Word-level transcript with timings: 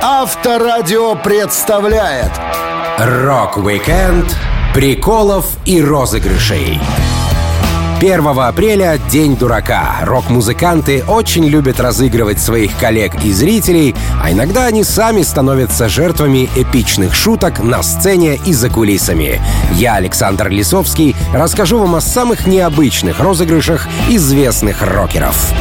Авторадио 0.00 1.16
представляет 1.16 2.30
Рок-викенд 2.98 4.36
приколов 4.72 5.46
и 5.64 5.82
розыгрышей. 5.82 6.78
1 7.98 8.28
апреля— 8.28 9.00
День 9.10 9.36
дурака. 9.36 9.96
Рок-музыканты 10.02 11.02
очень 11.04 11.46
любят 11.46 11.80
разыгрывать 11.80 12.40
своих 12.40 12.76
коллег 12.78 13.24
и 13.24 13.32
зрителей, 13.32 13.96
а 14.22 14.30
иногда 14.30 14.66
они 14.66 14.84
сами 14.84 15.22
становятся 15.22 15.88
жертвами 15.88 16.48
эпичных 16.54 17.16
шуток 17.16 17.58
на 17.58 17.82
сцене 17.82 18.38
и 18.46 18.52
за 18.52 18.70
кулисами. 18.70 19.40
Я, 19.72 19.94
Александр 19.94 20.48
Лисовский, 20.48 21.16
расскажу 21.34 21.80
вам 21.80 21.96
о 21.96 22.00
самых 22.00 22.46
необычных 22.46 23.18
розыгрышах 23.18 23.88
известных 24.08 24.80
рокеров. 24.80 25.52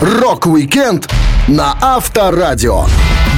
Рок-викенд 0.00 1.08
на 1.46 1.76
Авторадио. 1.80 2.86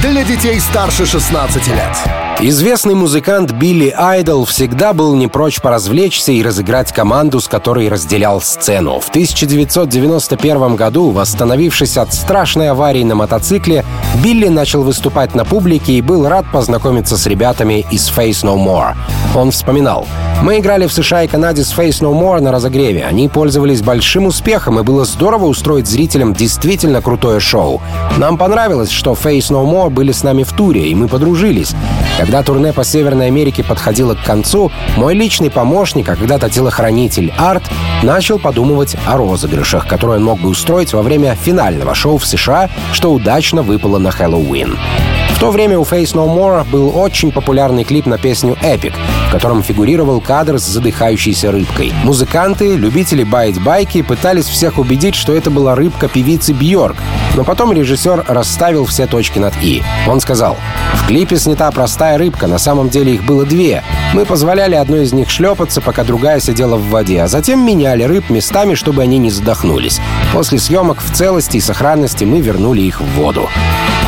Для 0.01 0.23
детей 0.23 0.59
старше 0.59 1.07
16 1.07 1.67
лет. 1.69 2.17
Известный 2.39 2.93
музыкант 2.93 3.51
Билли 3.51 3.91
Айдол 3.97 4.45
всегда 4.45 4.93
был 4.93 5.15
не 5.15 5.27
прочь 5.27 5.59
поразвлечься 5.59 6.31
и 6.31 6.43
разыграть 6.43 6.91
команду, 6.91 7.41
с 7.41 7.47
которой 7.47 7.89
разделял 7.89 8.41
сцену. 8.41 8.99
В 8.99 9.09
1991 9.09 10.75
году, 10.75 11.09
восстановившись 11.09 11.97
от 11.97 12.13
страшной 12.13 12.69
аварии 12.69 13.03
на 13.03 13.15
мотоцикле, 13.15 13.83
Билли 14.23 14.49
начал 14.49 14.83
выступать 14.83 15.33
на 15.33 15.45
публике 15.45 15.93
и 15.93 16.01
был 16.01 16.27
рад 16.27 16.45
познакомиться 16.51 17.17
с 17.17 17.25
ребятами 17.25 17.83
из 17.89 18.07
Faith 18.07 18.43
No 18.43 18.55
More. 18.55 18.95
Он 19.35 19.49
вспоминал. 19.49 20.07
«Мы 20.43 20.59
играли 20.59 20.85
в 20.85 20.93
США 20.93 21.23
и 21.23 21.27
Канаде 21.27 21.63
с 21.63 21.73
Faith 21.73 22.01
No 22.01 22.13
More 22.13 22.39
на 22.39 22.51
разогреве. 22.51 23.03
Они 23.03 23.27
пользовались 23.27 23.81
большим 23.81 24.27
успехом, 24.27 24.79
и 24.79 24.83
было 24.83 25.05
здорово 25.05 25.45
устроить 25.45 25.87
зрителям 25.87 26.35
действительно 26.35 27.01
крутое 27.01 27.39
шоу. 27.39 27.81
Нам 28.17 28.37
понравилось, 28.37 28.91
что 28.91 29.13
Face 29.13 29.49
No 29.49 29.65
More 29.65 29.86
были 29.89 30.11
с 30.11 30.23
нами 30.23 30.43
в 30.43 30.51
туре, 30.51 30.87
и 30.87 30.95
мы 30.95 31.07
подружились. 31.07 31.73
Когда 32.17 32.43
турне 32.43 32.73
по 32.73 32.83
Северной 32.83 33.27
Америке 33.27 33.63
подходило 33.63 34.15
к 34.15 34.23
концу, 34.23 34.71
мой 34.95 35.13
личный 35.13 35.49
помощник, 35.49 36.09
а 36.09 36.15
когда-то 36.15 36.49
телохранитель 36.49 37.33
Арт, 37.37 37.63
начал 38.03 38.39
подумывать 38.39 38.95
о 39.05 39.17
розыгрышах, 39.17 39.87
которые 39.87 40.17
он 40.17 40.23
мог 40.23 40.39
бы 40.39 40.49
устроить 40.49 40.93
во 40.93 41.01
время 41.01 41.35
финального 41.35 41.93
шоу 41.95 42.17
в 42.17 42.25
США, 42.25 42.69
что 42.93 43.13
удачно 43.13 43.61
выпало 43.61 43.97
на 43.97 44.11
Хэллоуин. 44.11 44.77
В 45.37 45.39
то 45.39 45.51
время 45.51 45.77
у 45.77 45.83
Face 45.83 46.15
No 46.15 46.27
More 46.27 46.67
был 46.67 46.97
очень 46.97 47.31
популярный 47.31 47.83
клип 47.83 48.07
на 48.07 48.17
песню 48.17 48.57
«Epic», 48.63 48.95
в 49.27 49.31
котором 49.31 49.61
фигурировал 49.61 50.19
кадр 50.19 50.57
с 50.57 50.65
задыхающейся 50.65 51.51
рыбкой. 51.51 51.93
Музыканты, 52.03 52.75
любители 52.75 53.23
баять 53.23 53.61
байки, 53.61 54.01
пытались 54.01 54.47
всех 54.47 54.79
убедить, 54.79 55.13
что 55.13 55.35
это 55.35 55.51
была 55.51 55.75
рыбка 55.75 56.07
певицы 56.07 56.53
Бьорк, 56.53 56.95
но 57.35 57.43
потом 57.43 57.71
режиссер 57.71 58.25
расставил 58.27 58.85
все 58.85 59.05
точки 59.05 59.37
над 59.37 59.53
«и». 59.61 59.83
Он 60.07 60.19
сказал, 60.21 60.57
«В 60.95 61.05
клипе 61.05 61.37
снята 61.37 61.69
простая 61.69 62.17
рыбка, 62.17 62.47
на 62.47 62.57
самом 62.57 62.89
деле 62.89 63.13
их 63.13 63.23
было 63.23 63.45
две. 63.45 63.83
Мы 64.15 64.25
позволяли 64.25 64.73
одной 64.73 65.03
из 65.03 65.13
них 65.13 65.29
шлепаться, 65.29 65.81
пока 65.81 66.03
другая 66.03 66.39
сидела 66.39 66.77
в 66.77 66.89
воде, 66.89 67.21
а 67.21 67.27
затем 67.27 67.63
меняли 67.63 68.01
рыб 68.01 68.31
местами, 68.31 68.73
чтобы 68.73 69.03
они 69.03 69.19
не 69.19 69.29
задохнулись. 69.29 70.01
После 70.33 70.57
съемок 70.57 70.99
в 70.99 71.13
целости 71.13 71.57
и 71.57 71.61
сохранности 71.61 72.23
мы 72.23 72.41
вернули 72.41 72.81
их 72.81 73.01
в 73.01 73.05
воду». 73.11 73.47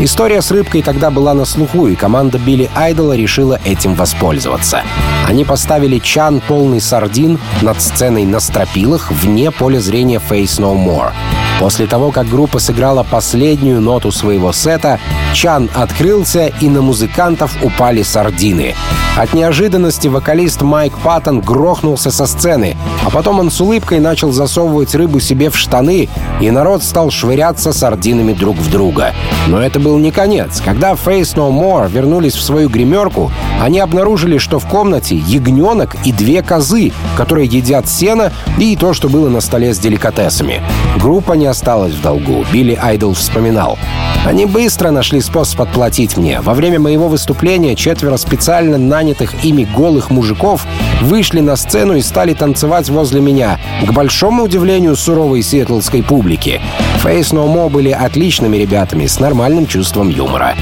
История 0.01 0.41
с 0.41 0.49
рыбкой 0.49 0.81
тогда 0.81 1.11
была 1.11 1.18
на 1.19 1.45
слуху, 1.45 1.87
и 1.87 1.95
команда 1.95 2.37
Билли 2.39 2.69
Айдола 2.75 3.15
решила 3.15 3.59
этим 3.65 3.93
воспользоваться. 3.95 4.83
Они 5.27 5.45
поставили 5.45 5.99
чан 5.99 6.41
полный 6.47 6.81
сардин 6.81 7.39
над 7.61 7.81
сценой 7.81 8.25
на 8.25 8.39
стропилах 8.39 9.11
вне 9.11 9.51
поля 9.51 9.79
зрения 9.79 10.19
Face 10.29 10.59
No 10.59 10.75
More. 10.75 11.11
После 11.59 11.87
того, 11.87 12.11
как 12.11 12.27
группа 12.29 12.59
сыграла 12.59 13.03
последнюю 13.03 13.81
ноту 13.81 14.11
своего 14.11 14.53
сета, 14.53 14.97
чан 15.33 15.69
открылся, 15.75 16.47
и 16.61 16.69
на 16.69 16.81
музыкантов 16.81 17.55
упали 17.61 18.01
сардины. 18.01 18.75
От 19.17 19.33
неожиданности 19.33 20.07
вокалист 20.07 20.61
Майк 20.61 20.97
Паттон 20.99 21.41
грохнулся 21.41 22.11
со 22.11 22.25
сцены, 22.25 22.77
а 23.05 23.09
потом 23.09 23.39
он 23.39 23.51
с 23.51 23.59
улыбкой 23.59 23.99
начал 23.99 24.31
засовывать 24.31 24.95
рыбу 24.95 25.19
себе 25.19 25.49
в 25.49 25.57
штаны, 25.57 26.07
и 26.39 26.49
народ 26.49 26.83
стал 26.83 27.11
швыряться 27.11 27.73
сардинами 27.73 28.31
друг 28.31 28.55
в 28.55 28.71
друга. 28.71 29.13
Но 29.47 29.61
это 29.61 29.79
был 29.81 29.97
не 29.97 30.11
конец. 30.11 30.61
Когда 30.63 30.93
Face 30.93 31.35
No 31.35 31.51
More 31.51 31.89
вернулись 31.89 32.35
в 32.35 32.41
свою 32.41 32.69
гримерку, 32.69 33.29
они 33.61 33.79
обнаружили, 33.79 34.37
что 34.37 34.59
в 34.59 34.67
комнате 34.67 35.17
ягненок 35.17 35.97
и 36.05 36.13
две 36.13 36.41
козы, 36.41 36.93
которые 37.17 37.47
едят 37.47 37.89
сено 37.89 38.31
и 38.57 38.77
то, 38.77 38.93
что 38.93 39.09
было 39.09 39.27
на 39.27 39.41
столе 39.41 39.73
с 39.73 39.79
деликатесами. 39.79 40.61
Группа 40.97 41.33
не 41.33 41.48
осталась 41.49 41.93
в 41.93 42.01
долгу. 42.01 42.45
Билли 42.51 42.77
Айдол 42.81 43.13
вспоминал. 43.13 43.77
Они 44.25 44.45
быстро 44.45 44.91
нашли 44.91 45.21
способ 45.21 45.61
отплатить 45.61 46.17
мне. 46.17 46.41
Во 46.41 46.53
время 46.53 46.79
моего 46.79 47.07
выступления 47.07 47.75
четверо 47.75 48.17
специально 48.17 48.77
нанятых 48.77 49.43
ими 49.43 49.63
голых 49.63 50.09
мужиков 50.09 50.65
вышли 51.01 51.39
на 51.39 51.55
сцену 51.55 51.95
и 51.95 52.01
стали 52.01 52.33
танцевать 52.33 52.89
возле 52.89 53.21
меня, 53.21 53.59
к 53.85 53.91
большому 53.91 54.43
удивлению 54.43 54.95
суровой 54.95 55.41
сиэтлской 55.41 56.03
публики. 56.03 56.61
Face 57.03 57.33
No 57.33 57.47
More 57.47 57.69
были 57.69 57.91
отличными 57.91 58.57
ребятами 58.57 59.05
с 59.05 59.19
нормальным 59.19 59.65
чувством 59.65 60.09
юмора. 60.09 60.55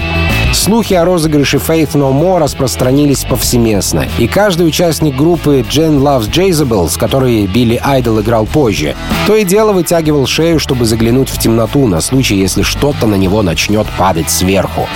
Слухи 0.53 0.94
о 0.94 1.06
розыгрыше 1.06 1.58
Faith 1.58 1.94
No 1.94 2.12
More 2.12 2.40
распространились 2.40 3.25
повсеместно, 3.25 4.08
и 4.18 4.28
каждый 4.28 4.68
участник 4.68 5.16
группы 5.16 5.59
Jen 5.69 6.00
Loves 6.00 6.30
Jezebel, 6.31 6.90
с 6.90 6.97
которой 6.97 7.46
Билли 7.47 7.80
Айдол 7.84 8.22
играл 8.22 8.46
позже, 8.46 8.96
то 9.28 9.36
и 9.36 9.44
дело 9.44 9.74
вытягивал 9.74 10.25
шею, 10.25 10.59
чтобы 10.59 10.86
заглянуть 10.86 11.30
в 11.30 11.38
темноту 11.38 11.86
на 11.88 12.02
случай, 12.02 12.36
если 12.36 12.63
что-то 12.63 13.07
на 13.07 13.16
него 13.16 13.41
начнет 13.44 13.88
падать 13.97 14.30
сверху. 14.30 14.88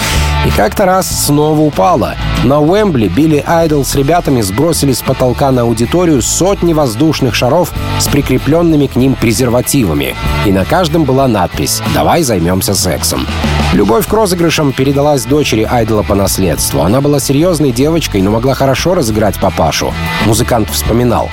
И 0.45 0.49
как-то 0.49 0.85
раз 0.85 1.07
снова 1.25 1.59
упало. 1.59 2.15
На 2.43 2.59
Уэмбли 2.59 3.07
Билли 3.07 3.43
Айдол 3.45 3.85
с 3.85 3.93
ребятами 3.93 4.41
сбросили 4.41 4.93
с 4.93 5.01
потолка 5.01 5.51
на 5.51 5.61
аудиторию 5.61 6.21
сотни 6.23 6.73
воздушных 6.73 7.35
шаров 7.35 7.71
с 7.99 8.07
прикрепленными 8.07 8.87
к 8.87 8.95
ним 8.95 9.13
презервативами. 9.13 10.15
И 10.45 10.51
на 10.51 10.65
каждом 10.65 11.03
была 11.03 11.27
надпись 11.27 11.83
«Давай 11.93 12.23
займемся 12.23 12.73
сексом». 12.73 13.27
Любовь 13.73 14.05
к 14.05 14.11
розыгрышам 14.11 14.73
передалась 14.73 15.25
дочери 15.41 15.67
Айдола 15.67 16.03
по 16.03 16.13
наследству. 16.13 16.83
Она 16.83 17.01
была 17.01 17.19
серьезной 17.19 17.71
девочкой, 17.71 18.21
но 18.21 18.29
могла 18.29 18.53
хорошо 18.53 18.93
разыграть 18.93 19.39
папашу. 19.39 19.91
Музыкант 20.27 20.69
вспоминал. 20.69 21.29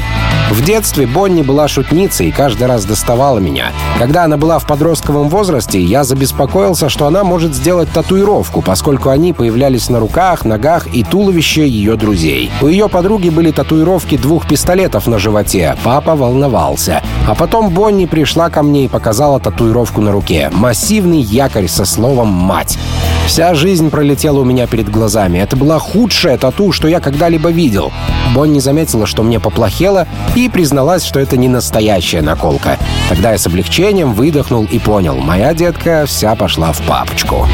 В 0.51 0.65
детстве 0.65 1.07
Бонни 1.07 1.43
была 1.43 1.69
шутницей 1.69 2.29
и 2.29 2.31
каждый 2.31 2.69
раз 2.69 2.87
доставала 2.87 3.39
меня. 3.39 3.67
Когда 3.99 4.25
она 4.25 4.39
была 4.39 4.59
в 4.59 4.67
подростковом 4.67 5.29
возрасте, 5.29 5.79
я 5.79 6.05
забеспокоился, 6.05 6.89
что 6.89 7.07
она 7.07 7.23
может 7.23 7.55
сделать 7.55 7.91
татуировку, 7.93 8.63
поскольку 8.63 9.11
они 9.11 9.35
появлялись 9.35 9.91
на 9.91 10.01
руках, 10.01 10.47
ногах 10.47 10.87
и 10.87 11.05
туловище 11.05 11.69
ее 11.69 11.97
друзей. 11.97 12.51
У 12.63 12.67
ее 12.67 12.89
подруги 12.89 13.29
были 13.29 13.51
татуировки 13.51 14.17
двух 14.17 14.49
пистолетов 14.49 15.07
на 15.07 15.19
животе. 15.19 15.77
Папа 15.85 16.17
волновался. 16.17 17.03
А 17.29 17.35
потом 17.35 17.69
Бонни 17.69 18.07
пришла 18.07 18.49
ко 18.49 18.63
мне 18.63 18.87
и 18.87 18.89
показала 18.89 19.39
татуировку 19.39 20.01
на 20.01 20.13
руке. 20.13 20.49
Массивный 20.51 21.21
якорь 21.21 21.69
со 21.69 21.85
словом 21.85 22.29
«мать». 22.29 22.79
Вся 23.29 23.53
жизнь 23.55 23.91
пролетела 23.91 24.41
у 24.41 24.45
меня 24.45 24.67
перед 24.67 24.91
глазами. 24.91 25.39
Это 25.39 25.55
была 25.55 25.79
худшая 25.79 26.39
тату, 26.39 26.73
что 26.73 26.89
я 26.89 26.99
когда-либо 26.99 27.51
видел. 27.51 27.93
Бонни 28.35 28.59
заметила, 28.59 29.07
что 29.07 29.23
мне 29.23 29.39
поплохело, 29.39 30.09
и 30.35 30.49
призналась, 30.49 31.05
что 31.05 31.21
это 31.21 31.37
не 31.37 31.47
настоящая 31.47 32.23
наколка. 32.23 32.79
Тогда 33.11 33.33
я 33.33 33.39
с 33.39 33.47
облегчением 33.47 34.15
выдохнул 34.15 34.65
и 34.65 34.79
понял, 34.79 35.17
моя 35.17 35.53
детка 35.53 36.05
вся 36.07 36.35
пошла 36.37 36.73
в 36.73 36.81
папочку. 36.87 37.47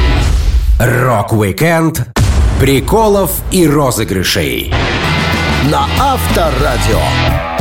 Рок-викенд 0.78 2.06
приколов 2.60 3.42
и 3.50 3.66
розыгрышей. 3.66 4.72
На 5.70 5.88
Авторадио. 5.98 7.53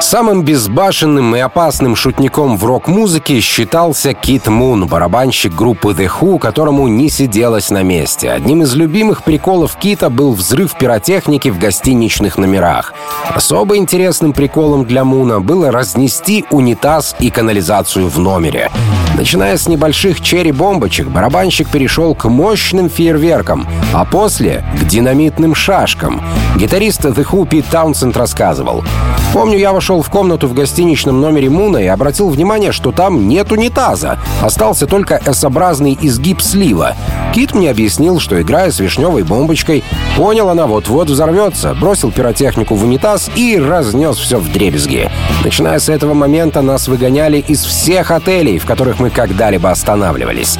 Самым 0.00 0.42
безбашенным 0.42 1.34
и 1.34 1.40
опасным 1.40 1.96
шутником 1.96 2.56
в 2.56 2.64
рок-музыке 2.64 3.40
считался 3.40 4.14
Кит 4.14 4.46
Мун, 4.46 4.86
барабанщик 4.86 5.52
группы 5.52 5.90
The 5.90 6.08
Who, 6.08 6.38
которому 6.38 6.86
не 6.86 7.10
сиделось 7.10 7.70
на 7.70 7.82
месте. 7.82 8.30
Одним 8.30 8.62
из 8.62 8.74
любимых 8.74 9.24
приколов 9.24 9.76
Кита 9.76 10.08
был 10.08 10.34
взрыв 10.34 10.78
пиротехники 10.78 11.48
в 11.48 11.58
гостиничных 11.58 12.38
номерах. 12.38 12.94
Особо 13.28 13.76
интересным 13.76 14.32
приколом 14.32 14.84
для 14.84 15.04
Муна 15.04 15.40
было 15.40 15.72
разнести 15.72 16.44
унитаз 16.50 17.16
и 17.18 17.30
канализацию 17.30 18.08
в 18.08 18.18
номере. 18.20 18.70
Начиная 19.16 19.56
с 19.56 19.66
небольших 19.66 20.20
черри-бомбочек, 20.20 21.08
барабанщик 21.08 21.70
перешел 21.70 22.14
к 22.14 22.28
мощным 22.28 22.88
фейерверкам, 22.88 23.66
а 23.92 24.04
после— 24.04 24.64
к 24.80 24.84
динамитным 24.84 25.56
шашкам. 25.56 26.22
Гитарист 26.56 27.04
The 27.04 27.26
Who 27.26 27.48
Пит 27.48 27.66
Таунсенд 27.66 28.16
рассказывал. 28.16 28.84
«Помню, 29.32 29.58
я 29.58 29.72
вошел 29.72 29.87
в 29.96 30.10
комнату 30.10 30.46
в 30.46 30.54
гостиничном 30.54 31.20
номере 31.20 31.48
Муна 31.48 31.78
и 31.78 31.86
обратил 31.86 32.28
внимание, 32.28 32.72
что 32.72 32.92
там 32.92 33.26
нет 33.26 33.50
унитаза. 33.50 34.18
Остался 34.42 34.86
только 34.86 35.20
S-образный 35.24 35.98
изгиб 36.00 36.40
слива. 36.40 36.94
Кит 37.34 37.54
мне 37.54 37.70
объяснил, 37.70 38.20
что, 38.20 38.40
играя 38.40 38.70
с 38.70 38.80
вишневой 38.80 39.22
бомбочкой, 39.22 39.82
понял, 40.16 40.50
она 40.50 40.66
вот-вот 40.66 41.08
взорвется, 41.08 41.74
бросил 41.74 42.12
пиротехнику 42.12 42.74
в 42.74 42.84
унитаз 42.84 43.30
и 43.34 43.58
разнес 43.58 44.16
все 44.16 44.38
в 44.38 44.52
дребезги. 44.52 45.10
Начиная 45.44 45.78
с 45.78 45.88
этого 45.88 46.14
момента 46.14 46.60
нас 46.62 46.86
выгоняли 46.86 47.38
из 47.38 47.64
всех 47.64 48.10
отелей, 48.10 48.58
в 48.58 48.66
которых 48.66 49.00
мы 49.00 49.10
когда-либо 49.10 49.70
останавливались. 49.70 50.58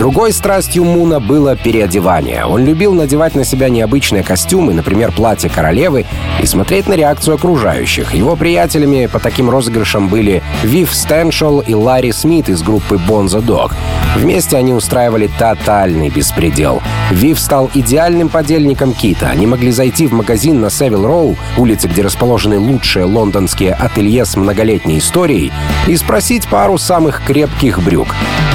Другой 0.00 0.32
страстью 0.32 0.84
Муна 0.84 1.20
было 1.20 1.56
переодевание. 1.56 2.46
Он 2.46 2.64
любил 2.64 2.94
надевать 2.94 3.34
на 3.34 3.44
себя 3.44 3.68
необычные 3.68 4.22
костюмы, 4.22 4.72
например, 4.72 5.12
платье 5.12 5.50
королевы, 5.50 6.06
и 6.42 6.46
смотреть 6.46 6.88
на 6.88 6.94
реакцию 6.94 7.34
окружающих. 7.34 8.14
Его 8.14 8.34
приятелями 8.34 9.04
по 9.12 9.18
таким 9.18 9.50
розыгрышам 9.50 10.08
были 10.08 10.42
Вив 10.62 10.94
Стэншел 10.94 11.60
и 11.60 11.74
Ларри 11.74 12.12
Смит 12.12 12.48
из 12.48 12.62
группы 12.62 12.96
Бонза 12.96 13.42
Дог. 13.42 13.74
Вместе 14.16 14.56
они 14.56 14.72
устраивали 14.72 15.28
тотальный 15.38 16.08
беспредел. 16.08 16.82
Вив 17.10 17.38
стал 17.38 17.70
идеальным 17.74 18.30
подельником 18.30 18.94
Кита. 18.94 19.28
Они 19.28 19.46
могли 19.46 19.70
зайти 19.70 20.06
в 20.06 20.12
магазин 20.12 20.62
на 20.62 20.70
Севил 20.70 21.06
Роу, 21.06 21.36
улице, 21.58 21.88
где 21.88 22.00
расположены 22.00 22.58
лучшие 22.58 23.04
лондонские 23.04 23.74
ателье 23.74 24.24
с 24.24 24.34
многолетней 24.34 24.96
историей, 24.96 25.52
и 25.86 25.94
спросить 25.98 26.48
пару 26.48 26.78
самых 26.78 27.22
крепких 27.22 27.82
брюк. 27.82 28.08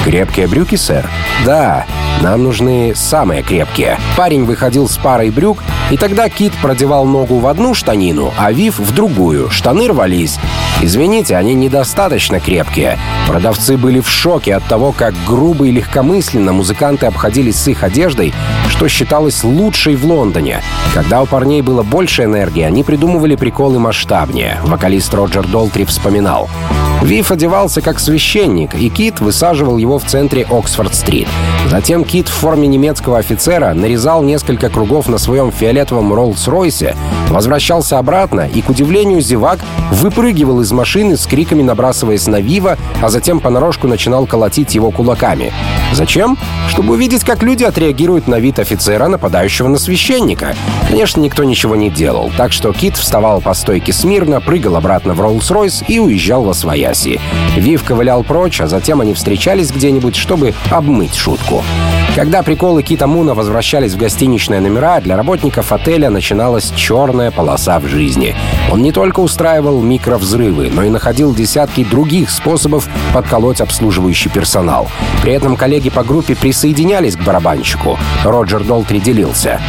«Крепкие 0.04 0.48
брюки, 0.48 0.74
сэр?» 0.74 1.08
«Да, 1.44 1.84
нам 2.22 2.42
нужны 2.42 2.94
самые 2.94 3.42
крепкие». 3.42 3.98
Парень 4.16 4.44
выходил 4.44 4.88
с 4.88 4.96
парой 4.96 5.30
брюк, 5.30 5.62
и 5.90 5.96
тогда 5.96 6.28
Кит 6.28 6.52
продевал 6.62 7.04
ногу 7.04 7.38
в 7.38 7.46
одну 7.46 7.74
штанину, 7.74 8.32
а 8.38 8.52
Вив 8.52 8.78
в 8.78 8.94
другую. 8.94 9.50
Штаны 9.50 9.88
рвались. 9.88 10.38
Извините, 10.82 11.36
они 11.36 11.54
недостаточно 11.54 12.40
крепкие. 12.40 12.98
Продавцы 13.26 13.76
были 13.76 14.00
в 14.00 14.08
шоке 14.08 14.54
от 14.54 14.64
того, 14.64 14.92
как 14.92 15.14
грубо 15.26 15.66
и 15.66 15.70
легкомысленно 15.70 16.52
музыканты 16.52 17.06
обходились 17.06 17.56
с 17.56 17.68
их 17.68 17.82
одеждой, 17.82 18.34
что 18.68 18.88
считалось 18.88 19.44
лучшей 19.44 19.96
в 19.96 20.04
Лондоне. 20.04 20.62
Когда 20.94 21.22
у 21.22 21.26
парней 21.26 21.62
было 21.62 21.82
больше 21.82 22.24
энергии, 22.24 22.62
они 22.62 22.82
придумывали 22.82 23.36
приколы 23.36 23.78
масштабнее. 23.78 24.58
Вокалист 24.64 25.12
Роджер 25.14 25.46
Долтри 25.46 25.84
вспоминал. 25.84 26.48
Вив 27.06 27.30
одевался 27.30 27.82
как 27.82 28.00
священник, 28.00 28.74
и 28.74 28.88
Кит 28.88 29.20
высаживал 29.20 29.76
его 29.76 30.00
в 30.00 30.04
центре 30.04 30.42
Оксфорд-стрит. 30.42 31.28
Затем 31.70 32.02
Кит 32.02 32.26
в 32.26 32.32
форме 32.32 32.66
немецкого 32.66 33.18
офицера 33.18 33.74
нарезал 33.74 34.24
несколько 34.24 34.68
кругов 34.70 35.06
на 35.08 35.18
своем 35.18 35.52
фиолетовом 35.52 36.12
Роллс-Ройсе, 36.12 36.96
возвращался 37.30 37.98
обратно 37.98 38.48
и, 38.52 38.60
к 38.60 38.70
удивлению 38.70 39.20
зевак, 39.20 39.60
выпрыгивал 39.92 40.62
из 40.62 40.72
машины 40.72 41.16
с 41.16 41.26
криками, 41.26 41.62
набрасываясь 41.62 42.26
на 42.26 42.40
Вива, 42.40 42.76
а 43.00 43.08
затем 43.08 43.38
понарошку 43.38 43.86
начинал 43.86 44.26
колотить 44.26 44.74
его 44.74 44.90
кулаками. 44.90 45.52
Зачем? 45.92 46.36
Чтобы 46.68 46.94
увидеть, 46.94 47.22
как 47.22 47.44
люди 47.44 47.62
отреагируют 47.62 48.26
на 48.26 48.40
вид 48.40 48.58
офицера, 48.58 49.06
нападающего 49.06 49.68
на 49.68 49.78
священника. 49.78 50.56
Конечно, 50.88 51.20
никто 51.20 51.44
ничего 51.44 51.76
не 51.76 51.88
делал, 51.88 52.32
так 52.36 52.52
что 52.52 52.72
Кит 52.72 52.96
вставал 52.96 53.40
по 53.40 53.54
стойке 53.54 53.92
смирно, 53.92 54.40
прыгал 54.40 54.74
обратно 54.74 55.14
в 55.14 55.20
Роллс-Ройс 55.20 55.84
и 55.86 56.00
уезжал 56.00 56.42
во 56.42 56.52
свояси. 56.96 57.20
Вив 57.56 57.84
ковылял 57.84 58.22
прочь, 58.24 58.60
а 58.60 58.66
затем 58.66 59.00
они 59.00 59.14
встречались 59.14 59.70
где-нибудь, 59.70 60.16
чтобы 60.16 60.54
обмыть 60.70 61.14
шутку. 61.14 61.62
Когда 62.16 62.42
приколы 62.42 62.82
Кита 62.82 63.06
Муна 63.06 63.34
возвращались 63.34 63.92
в 63.92 63.98
гостиничные 63.98 64.60
номера, 64.60 65.02
для 65.02 65.18
работников 65.18 65.70
отеля 65.70 66.08
начиналась 66.08 66.72
черная 66.74 67.30
полоса 67.30 67.78
в 67.78 67.86
жизни. 67.86 68.34
Он 68.72 68.80
не 68.80 68.90
только 68.90 69.20
устраивал 69.20 69.82
микровзрывы, 69.82 70.70
но 70.72 70.82
и 70.82 70.88
находил 70.88 71.34
десятки 71.34 71.84
других 71.84 72.30
способов 72.30 72.88
подколоть 73.12 73.60
обслуживающий 73.60 74.30
персонал. 74.30 74.88
При 75.20 75.34
этом 75.34 75.56
коллеги 75.56 75.90
по 75.90 76.04
группе 76.04 76.34
присоединялись 76.34 77.16
к 77.16 77.20
барабанщику. 77.20 77.98
Роджер 78.24 78.64
Долтри 78.64 78.98
делился. 78.98 79.60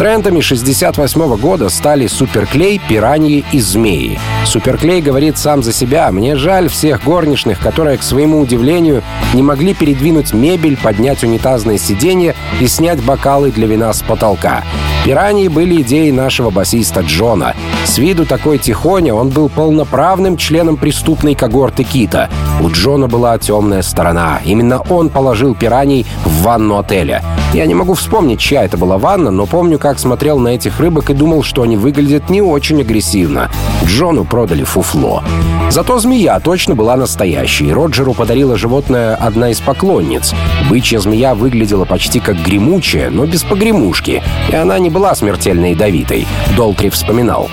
Трендами 0.00 0.40
68 0.40 1.36
года 1.36 1.68
стали 1.68 2.06
суперклей, 2.06 2.80
пираньи 2.88 3.44
и 3.52 3.60
змеи. 3.60 4.18
Суперклей 4.46 5.02
говорит 5.02 5.36
сам 5.36 5.62
за 5.62 5.74
себя. 5.74 6.10
Мне 6.10 6.36
жаль 6.36 6.70
всех 6.70 7.04
горничных, 7.04 7.58
которые, 7.60 7.98
к 7.98 8.02
своему 8.02 8.40
удивлению, 8.40 9.02
не 9.34 9.42
могли 9.42 9.74
передвинуть 9.74 10.32
мебель, 10.32 10.78
поднять 10.78 11.22
унитазные 11.22 11.76
сиденья 11.90 12.36
и 12.60 12.68
снять 12.68 13.02
бокалы 13.02 13.50
для 13.50 13.66
вина 13.66 13.92
с 13.92 14.00
потолка. 14.02 14.62
Пираньи 15.04 15.48
были 15.48 15.82
идеей 15.82 16.12
нашего 16.12 16.50
басиста 16.50 17.00
Джона. 17.00 17.56
С 17.84 17.98
виду 17.98 18.24
такой 18.24 18.58
тихоня 18.58 19.14
он 19.14 19.30
был 19.30 19.48
полноправным 19.48 20.36
членом 20.36 20.76
преступной 20.76 21.34
когорты 21.34 21.82
Кита. 21.82 22.28
У 22.62 22.70
Джона 22.70 23.08
была 23.08 23.36
темная 23.38 23.82
сторона. 23.82 24.40
Именно 24.44 24.80
он 24.88 25.08
положил 25.08 25.54
пираний 25.54 26.06
в 26.24 26.42
ванну 26.42 26.78
отеля. 26.78 27.22
Я 27.52 27.66
не 27.66 27.74
могу 27.74 27.94
вспомнить, 27.94 28.38
чья 28.38 28.64
это 28.64 28.76
была 28.76 28.96
ванна, 28.96 29.32
но 29.32 29.44
помню, 29.44 29.78
как 29.78 29.98
смотрел 29.98 30.38
на 30.38 30.48
этих 30.48 30.78
рыбок 30.78 31.10
и 31.10 31.14
думал, 31.14 31.42
что 31.42 31.62
они 31.62 31.76
выглядят 31.76 32.30
не 32.30 32.40
очень 32.40 32.80
агрессивно. 32.80 33.50
Джону 33.84 34.24
продали 34.24 34.62
фуфло. 34.62 35.24
Зато 35.70 35.98
змея 35.98 36.38
точно 36.38 36.76
была 36.76 36.96
настоящей. 36.96 37.72
Роджеру 37.72 38.14
подарила 38.14 38.56
животное 38.56 39.16
одна 39.16 39.50
из 39.50 39.60
поклонниц. 39.60 40.32
Бычья 40.68 41.00
змея 41.00 41.34
выглядела 41.34 41.84
почти 41.84 42.20
как 42.20 42.36
гремучая, 42.36 43.10
но 43.10 43.26
без 43.26 43.42
погремушки. 43.42 44.22
И 44.50 44.54
она 44.54 44.78
не 44.78 44.90
была 44.90 45.14
смертельно 45.14 45.70
ядовитой. 45.70 46.26
Долтри 46.56 46.88
вспоминал. 46.90 47.48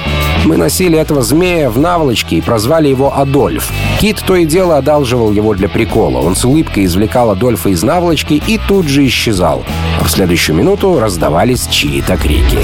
Мы 0.45 0.57
носили 0.57 0.97
этого 0.97 1.21
змея 1.21 1.69
в 1.69 1.77
наволочке 1.77 2.37
и 2.37 2.41
прозвали 2.41 2.87
его 2.87 3.17
Адольф. 3.17 3.69
Кит 3.99 4.23
то 4.25 4.35
и 4.35 4.45
дело 4.45 4.77
одалживал 4.77 5.31
его 5.31 5.53
для 5.53 5.67
прикола. 5.67 6.19
Он 6.19 6.35
с 6.35 6.45
улыбкой 6.45 6.85
извлекал 6.85 7.31
Адольфа 7.31 7.69
из 7.69 7.83
наволочки 7.83 8.41
и 8.47 8.59
тут 8.67 8.87
же 8.87 9.05
исчезал. 9.05 9.63
А 9.99 10.03
в 10.03 10.09
следующую 10.09 10.55
минуту 10.55 10.99
раздавались 10.99 11.67
чьи-то 11.67 12.15
крики. 12.17 12.59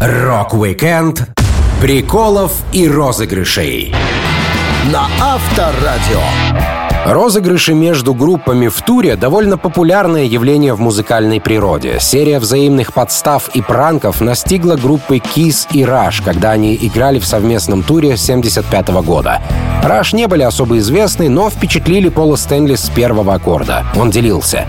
Рок-викенд 0.00 1.28
приколов 1.80 2.52
и 2.72 2.88
розыгрышей 2.88 3.94
на 4.92 5.06
Авторадио. 5.20 6.87
Розыгрыши 7.06 7.74
между 7.74 8.12
группами 8.12 8.68
в 8.68 8.82
туре— 8.82 9.16
довольно 9.20 9.56
популярное 9.56 10.24
явление 10.24 10.74
в 10.74 10.80
музыкальной 10.80 11.40
природе. 11.40 11.98
Серия 12.00 12.38
взаимных 12.38 12.92
подстав 12.92 13.48
и 13.54 13.62
пранков 13.62 14.20
настигла 14.20 14.76
группы 14.76 15.16
Kiss 15.16 15.66
и 15.72 15.82
Rush, 15.82 16.22
когда 16.24 16.50
они 16.50 16.74
играли 16.74 17.18
в 17.18 17.24
совместном 17.24 17.82
туре 17.82 18.16
75 18.16 18.88
года. 19.02 19.40
Rush 19.82 20.14
не 20.14 20.26
были 20.26 20.42
особо 20.42 20.78
известны, 20.78 21.28
но 21.28 21.48
впечатлили 21.48 22.08
Пола 22.08 22.36
Стэнли 22.36 22.74
с 22.74 22.90
первого 22.90 23.34
аккорда. 23.34 23.86
Он 23.96 24.10
делился. 24.10 24.66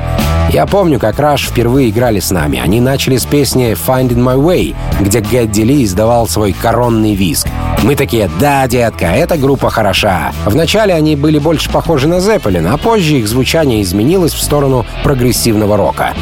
Я 0.52 0.66
помню, 0.66 0.98
как 0.98 1.20
Rush 1.20 1.50
впервые 1.50 1.90
играли 1.90 2.20
с 2.20 2.32
нами. 2.32 2.60
Они 2.60 2.80
начали 2.80 3.18
с 3.18 3.26
песни 3.26 3.74
«Finding 3.74 4.18
My 4.18 4.36
Way», 4.36 4.76
где 5.00 5.20
Гэдди 5.20 5.64
Ли 5.64 5.84
издавал 5.84 6.28
свой 6.28 6.54
коронный 6.54 7.16
визг. 7.16 7.48
Мы 7.84 7.96
такие 7.96 8.30
«Да, 8.40 8.68
детка, 8.68 9.06
эта 9.06 9.38
группа 9.38 9.70
хороша». 9.70 10.32
Вначале 10.46 10.94
они 10.94 11.16
были 11.16 11.40
больше 11.40 11.70
похожи 11.70 12.08
на 12.08 12.20
Зеппелин, 12.20 12.68
а 12.68 12.78
позже 12.78 13.18
их 13.18 13.28
звучание 13.28 13.82
изменилось 13.82 14.34
в 14.34 14.42
сторону 14.42 14.86
прогрессивного 15.04 15.78
рока. 15.78 16.14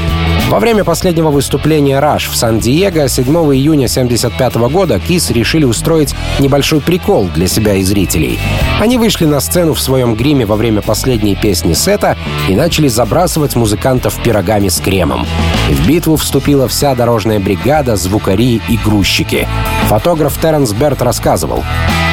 Во 0.49 0.59
время 0.59 0.85
последнего 0.85 1.29
выступления 1.29 1.99
Rush 1.99 2.31
в 2.31 2.35
Сан-Диего 2.35 3.09
7 3.09 3.25
июня 3.25 3.87
1975 3.87 4.55
года 4.71 4.97
Кис 4.97 5.29
решили 5.29 5.65
устроить 5.65 6.15
небольшой 6.39 6.79
прикол 6.79 7.27
для 7.35 7.47
себя 7.47 7.73
и 7.73 7.83
зрителей. 7.83 8.39
Они 8.79 8.97
вышли 8.97 9.25
на 9.25 9.41
сцену 9.41 9.73
в 9.73 9.81
своем 9.81 10.15
гриме 10.15 10.45
во 10.45 10.55
время 10.55 10.81
последней 10.81 11.35
песни 11.35 11.73
сета 11.73 12.15
и 12.47 12.55
начали 12.55 12.87
забрасывать 12.87 13.57
музыкантов 13.57 14.23
пирогами 14.23 14.69
с 14.69 14.79
кремом. 14.79 15.27
В 15.69 15.85
битву 15.85 16.15
вступила 16.15 16.69
вся 16.69 16.95
дорожная 16.95 17.41
бригада, 17.41 17.97
звукари 17.97 18.61
и 18.69 18.77
грузчики. 18.77 19.49
Фотограф 19.89 20.37
Терренс 20.39 20.71
Берт 20.71 21.01
рассказывал. 21.01 21.65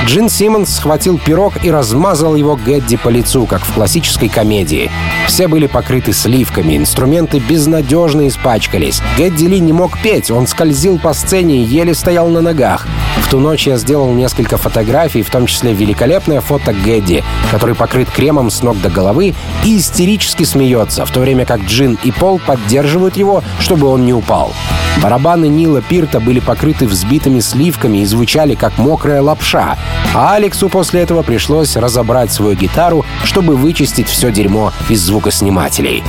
Джин 0.06 0.28
Симмонс 0.28 0.76
схватил 0.76 1.18
пирог 1.18 1.64
и 1.64 1.70
размазал 1.70 2.34
его 2.34 2.56
Гэдди 2.56 2.96
по 2.98 3.08
лицу, 3.08 3.46
как 3.46 3.64
в 3.64 3.72
классической 3.72 4.28
комедии. 4.28 4.90
Все 5.26 5.48
были 5.48 5.66
покрыты 5.66 6.12
сливками, 6.12 6.76
инструменты 6.76 7.38
безнадежно 7.38 8.28
испачкались. 8.28 9.00
Гэдди 9.16 9.46
Ли 9.46 9.60
не 9.60 9.72
мог 9.72 9.98
петь, 10.02 10.30
он 10.30 10.46
скользил 10.46 10.98
по 10.98 11.14
сцене 11.14 11.56
и 11.56 11.64
еле 11.64 11.94
стоял 11.94 12.28
на 12.28 12.42
ногах. 12.42 12.86
В 13.22 13.30
ту 13.30 13.38
ночь 13.38 13.66
я 13.66 13.78
сделал 13.78 14.12
несколько 14.12 14.58
фотографий, 14.58 15.22
в 15.22 15.30
том 15.30 15.46
числе 15.46 15.72
великолепное 15.72 16.42
фото 16.42 16.74
Гэдди, 16.74 17.24
который 17.50 17.74
покрыт 17.74 18.10
кремом 18.10 18.50
с 18.50 18.62
ног 18.62 18.80
до 18.82 18.90
головы 18.90 19.34
и 19.64 19.78
истерически 19.78 20.44
смеется, 20.44 21.06
в 21.06 21.10
то 21.10 21.20
время 21.20 21.46
как 21.46 21.62
Джин 21.62 21.98
и 22.04 22.10
Пол 22.10 22.38
поддерживают 22.44 23.16
его, 23.16 23.42
чтобы 23.58 23.86
он 23.86 24.04
не 24.04 24.12
упал. 24.12 24.52
Барабаны 25.02 25.46
Нила 25.46 25.80
Пирта 25.82 26.20
были 26.20 26.40
покрыты 26.40 26.86
взбитыми 26.86 27.40
сливками 27.40 27.98
и 27.98 28.04
звучали 28.04 28.54
как 28.54 28.78
мокрая 28.78 29.22
лапша, 29.22 29.76
а 30.14 30.34
Алексу 30.34 30.68
после 30.68 31.00
этого 31.00 31.22
пришлось 31.22 31.76
разобрать 31.76 32.32
свою 32.32 32.56
гитару, 32.56 33.04
чтобы 33.24 33.56
вычистить 33.56 34.08
все 34.08 34.30
дерьмо 34.30 34.72
из 34.88 35.00
звукоснимателей. 35.00 36.02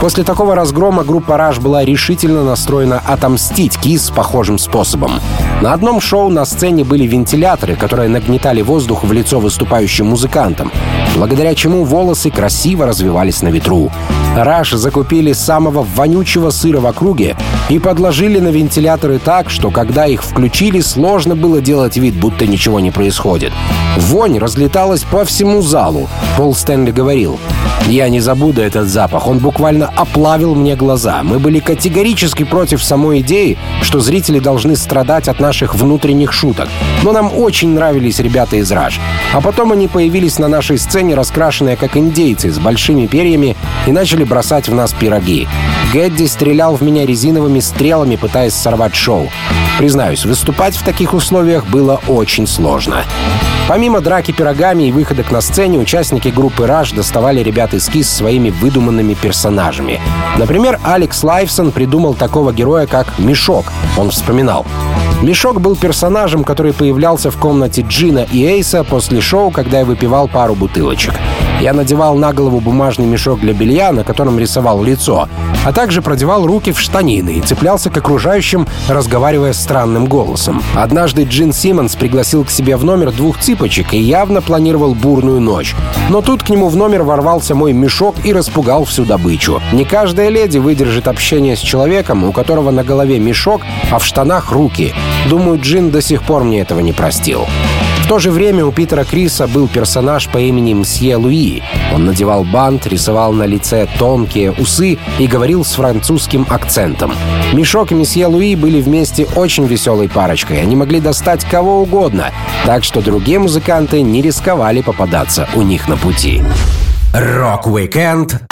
После 0.00 0.22
такого 0.22 0.54
разгрома 0.54 1.02
группа 1.02 1.32
Rush 1.32 1.60
была 1.60 1.84
решительно 1.84 2.44
настроена 2.44 3.02
отомстить 3.04 3.76
Кис 3.78 4.10
похожим 4.10 4.56
способом. 4.56 5.12
На 5.60 5.72
одном 5.72 6.00
шоу 6.00 6.28
на 6.28 6.44
сцене 6.44 6.84
были 6.84 7.04
вентиляторы, 7.04 7.74
которые 7.74 8.08
нагнетали 8.08 8.62
воздух 8.62 9.02
в 9.02 9.12
лицо 9.12 9.40
выступающим 9.40 10.06
музыкантам, 10.06 10.70
благодаря 11.16 11.52
чему 11.56 11.82
волосы 11.82 12.30
красиво 12.30 12.86
развивались 12.86 13.42
на 13.42 13.48
ветру. 13.48 13.90
Rush 14.36 14.76
закупили 14.76 15.32
самого 15.32 15.82
вонючего 15.82 16.50
сыра 16.50 16.78
в 16.78 16.86
округе 16.86 17.36
и 17.68 17.80
подложили 17.80 18.38
на 18.38 18.48
вентиляторы 18.48 19.18
так, 19.18 19.50
что 19.50 19.72
когда 19.72 20.06
их 20.06 20.22
включили, 20.22 20.80
сложно 20.80 21.34
было 21.34 21.60
делать 21.60 21.96
вид, 21.96 22.14
будто 22.14 22.46
ничего 22.46 22.78
не 22.78 22.92
происходит. 22.92 23.52
Вонь 23.96 24.38
разлеталась 24.38 25.02
по 25.02 25.24
всему 25.24 25.60
залу. 25.60 26.08
Пол 26.36 26.54
Стэнли 26.54 26.92
говорил, 26.92 27.40
«Я 27.88 28.08
не 28.08 28.20
забуду 28.20 28.62
этот 28.62 28.86
запах, 28.86 29.26
он 29.26 29.38
буквально 29.38 29.87
оплавил 29.96 30.54
мне 30.54 30.76
глаза. 30.76 31.22
Мы 31.22 31.38
были 31.38 31.58
категорически 31.58 32.44
против 32.44 32.82
самой 32.82 33.20
идеи, 33.20 33.58
что 33.82 34.00
зрители 34.00 34.38
должны 34.38 34.76
страдать 34.76 35.28
от 35.28 35.40
наших 35.40 35.74
внутренних 35.74 36.32
шуток. 36.32 36.68
Но 37.02 37.12
нам 37.12 37.30
очень 37.34 37.70
нравились 37.70 38.18
ребята 38.18 38.56
из 38.56 38.70
Раш. 38.72 39.00
А 39.32 39.40
потом 39.40 39.72
они 39.72 39.88
появились 39.88 40.38
на 40.38 40.48
нашей 40.48 40.78
сцене, 40.78 41.14
раскрашенные 41.14 41.76
как 41.76 41.96
индейцы, 41.96 42.50
с 42.50 42.58
большими 42.58 43.06
перьями, 43.06 43.56
и 43.86 43.92
начали 43.92 44.24
бросать 44.24 44.68
в 44.68 44.74
нас 44.74 44.92
пироги. 44.92 45.46
Гэдди 45.92 46.26
стрелял 46.26 46.76
в 46.76 46.82
меня 46.82 47.06
резиновыми 47.06 47.60
стрелами, 47.60 48.16
пытаясь 48.16 48.54
сорвать 48.54 48.94
шоу. 48.94 49.28
Признаюсь, 49.78 50.24
выступать 50.24 50.76
в 50.76 50.84
таких 50.84 51.14
условиях 51.14 51.64
было 51.64 52.00
очень 52.08 52.48
сложно. 52.48 53.04
Помимо 53.68 54.00
драки 54.00 54.32
пирогами 54.32 54.88
и 54.88 54.92
выходок 54.92 55.30
на 55.30 55.40
сцене, 55.40 55.78
участники 55.78 56.28
группы 56.28 56.64
Rush 56.64 56.96
доставали 56.96 57.44
ребят 57.44 57.74
из 57.74 57.86
КИС 57.86 58.10
своими 58.10 58.50
выдуманными 58.50 59.14
персонажами. 59.14 60.00
Например, 60.36 60.80
Алекс 60.82 61.22
Лайфсон 61.22 61.70
придумал 61.70 62.14
такого 62.14 62.52
героя, 62.52 62.86
как 62.86 63.20
Мешок. 63.20 63.66
Он 63.96 64.10
вспоминал. 64.10 64.66
Мешок 65.22 65.60
был 65.60 65.76
персонажем, 65.76 66.42
который 66.42 66.72
появлялся 66.72 67.30
в 67.30 67.36
комнате 67.36 67.84
Джина 67.88 68.26
и 68.32 68.44
Эйса 68.44 68.82
после 68.82 69.20
шоу, 69.20 69.52
когда 69.52 69.80
я 69.80 69.84
выпивал 69.84 70.26
пару 70.26 70.56
бутылочек. 70.56 71.14
Я 71.60 71.72
надевал 71.72 72.14
на 72.14 72.32
голову 72.32 72.60
бумажный 72.60 73.06
мешок 73.06 73.40
для 73.40 73.52
белья, 73.52 73.90
на 73.90 74.04
котором 74.04 74.38
рисовал 74.38 74.80
лицо, 74.80 75.28
а 75.64 75.72
также 75.72 76.02
продевал 76.02 76.46
руки 76.46 76.70
в 76.70 76.78
штанины 76.78 77.30
и 77.30 77.40
цеплялся 77.40 77.90
к 77.90 77.96
окружающим, 77.96 78.68
разговаривая 78.88 79.52
странным 79.52 80.06
голосом. 80.06 80.62
Однажды 80.76 81.24
Джин 81.24 81.52
Симмонс 81.52 81.96
пригласил 81.96 82.44
к 82.44 82.50
себе 82.50 82.76
в 82.76 82.84
номер 82.84 83.10
двух 83.10 83.40
цыпочек 83.40 83.92
и 83.92 83.98
явно 83.98 84.40
планировал 84.40 84.94
бурную 84.94 85.40
ночь. 85.40 85.74
Но 86.10 86.20
тут 86.20 86.44
к 86.44 86.48
нему 86.48 86.68
в 86.68 86.76
номер 86.76 87.02
ворвался 87.02 87.56
мой 87.56 87.72
мешок 87.72 88.14
и 88.22 88.32
распугал 88.32 88.84
всю 88.84 89.04
добычу. 89.04 89.60
Не 89.72 89.84
каждая 89.84 90.28
леди 90.28 90.58
выдержит 90.58 91.08
общение 91.08 91.56
с 91.56 91.60
человеком, 91.60 92.22
у 92.22 92.32
которого 92.32 92.70
на 92.70 92.84
голове 92.84 93.18
мешок, 93.18 93.62
а 93.90 93.98
в 93.98 94.04
штанах 94.04 94.52
руки. 94.52 94.94
Думаю, 95.28 95.60
Джин 95.60 95.90
до 95.90 96.02
сих 96.02 96.22
пор 96.22 96.44
мне 96.44 96.60
этого 96.60 96.78
не 96.78 96.92
простил. 96.92 97.46
В 98.08 98.10
то 98.10 98.18
же 98.18 98.30
время 98.30 98.64
у 98.64 98.72
Питера 98.72 99.04
Криса 99.04 99.46
был 99.46 99.68
персонаж 99.68 100.28
по 100.28 100.38
имени 100.38 100.72
Мсье 100.72 101.16
Луи. 101.16 101.62
Он 101.92 102.06
надевал 102.06 102.42
бант, 102.42 102.86
рисовал 102.86 103.34
на 103.34 103.42
лице 103.42 103.86
тонкие 103.98 104.50
усы 104.50 104.96
и 105.18 105.26
говорил 105.26 105.62
с 105.62 105.74
французским 105.74 106.46
акцентом. 106.48 107.12
Мешок 107.52 107.92
и 107.92 107.94
Месье 107.94 108.26
Луи 108.28 108.56
были 108.56 108.80
вместе 108.80 109.26
очень 109.36 109.66
веселой 109.66 110.08
парочкой. 110.08 110.62
Они 110.62 110.74
могли 110.74 111.00
достать 111.00 111.44
кого 111.44 111.82
угодно, 111.82 112.30
так 112.64 112.82
что 112.82 113.02
другие 113.02 113.40
музыканты 113.40 114.00
не 114.00 114.22
рисковали 114.22 114.80
попадаться 114.80 115.46
у 115.54 115.60
них 115.60 115.86
на 115.86 115.98
пути. 115.98 116.42
Рок-викенд 117.12 118.42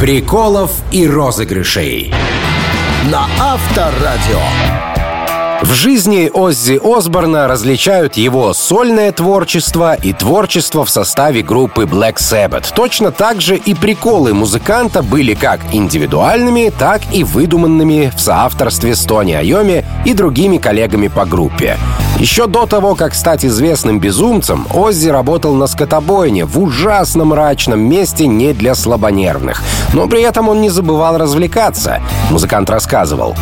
приколов 0.00 0.72
и 0.90 1.06
розыгрышей 1.06 2.12
на 3.12 3.28
Авторадио. 3.38 4.93
В 5.62 5.72
жизни 5.72 6.30
Оззи 6.32 6.80
Осборна 6.82 7.46
различают 7.46 8.16
его 8.16 8.52
сольное 8.52 9.12
творчество 9.12 9.94
и 9.94 10.12
творчество 10.12 10.84
в 10.84 10.90
составе 10.90 11.42
группы 11.42 11.84
Black 11.84 12.16
Sabbath. 12.16 12.72
Точно 12.74 13.12
так 13.12 13.40
же 13.40 13.56
и 13.56 13.74
приколы 13.74 14.34
музыканта 14.34 15.02
были 15.02 15.34
как 15.34 15.60
индивидуальными, 15.72 16.72
так 16.76 17.02
и 17.12 17.24
выдуманными 17.24 18.12
в 18.14 18.20
соавторстве 18.20 18.94
с 18.94 19.04
Тони 19.04 19.32
Айоми 19.32 19.84
и 20.04 20.12
другими 20.12 20.58
коллегами 20.58 21.08
по 21.08 21.24
группе. 21.24 21.78
Еще 22.18 22.46
до 22.46 22.66
того, 22.66 22.94
как 22.94 23.14
стать 23.14 23.44
известным 23.44 24.00
безумцем, 24.00 24.66
Оззи 24.72 25.08
работал 25.08 25.54
на 25.54 25.66
скотобойне 25.66 26.44
в 26.44 26.60
ужасно 26.60 27.24
мрачном 27.24 27.80
месте 27.80 28.26
не 28.26 28.52
для 28.52 28.74
слабонервных. 28.74 29.62
Но 29.92 30.08
при 30.08 30.22
этом 30.22 30.48
он 30.48 30.60
не 30.60 30.70
забывал 30.70 31.16
развлекаться. 31.18 32.00
Музыкант 32.30 32.70
рассказывал. 32.70 33.34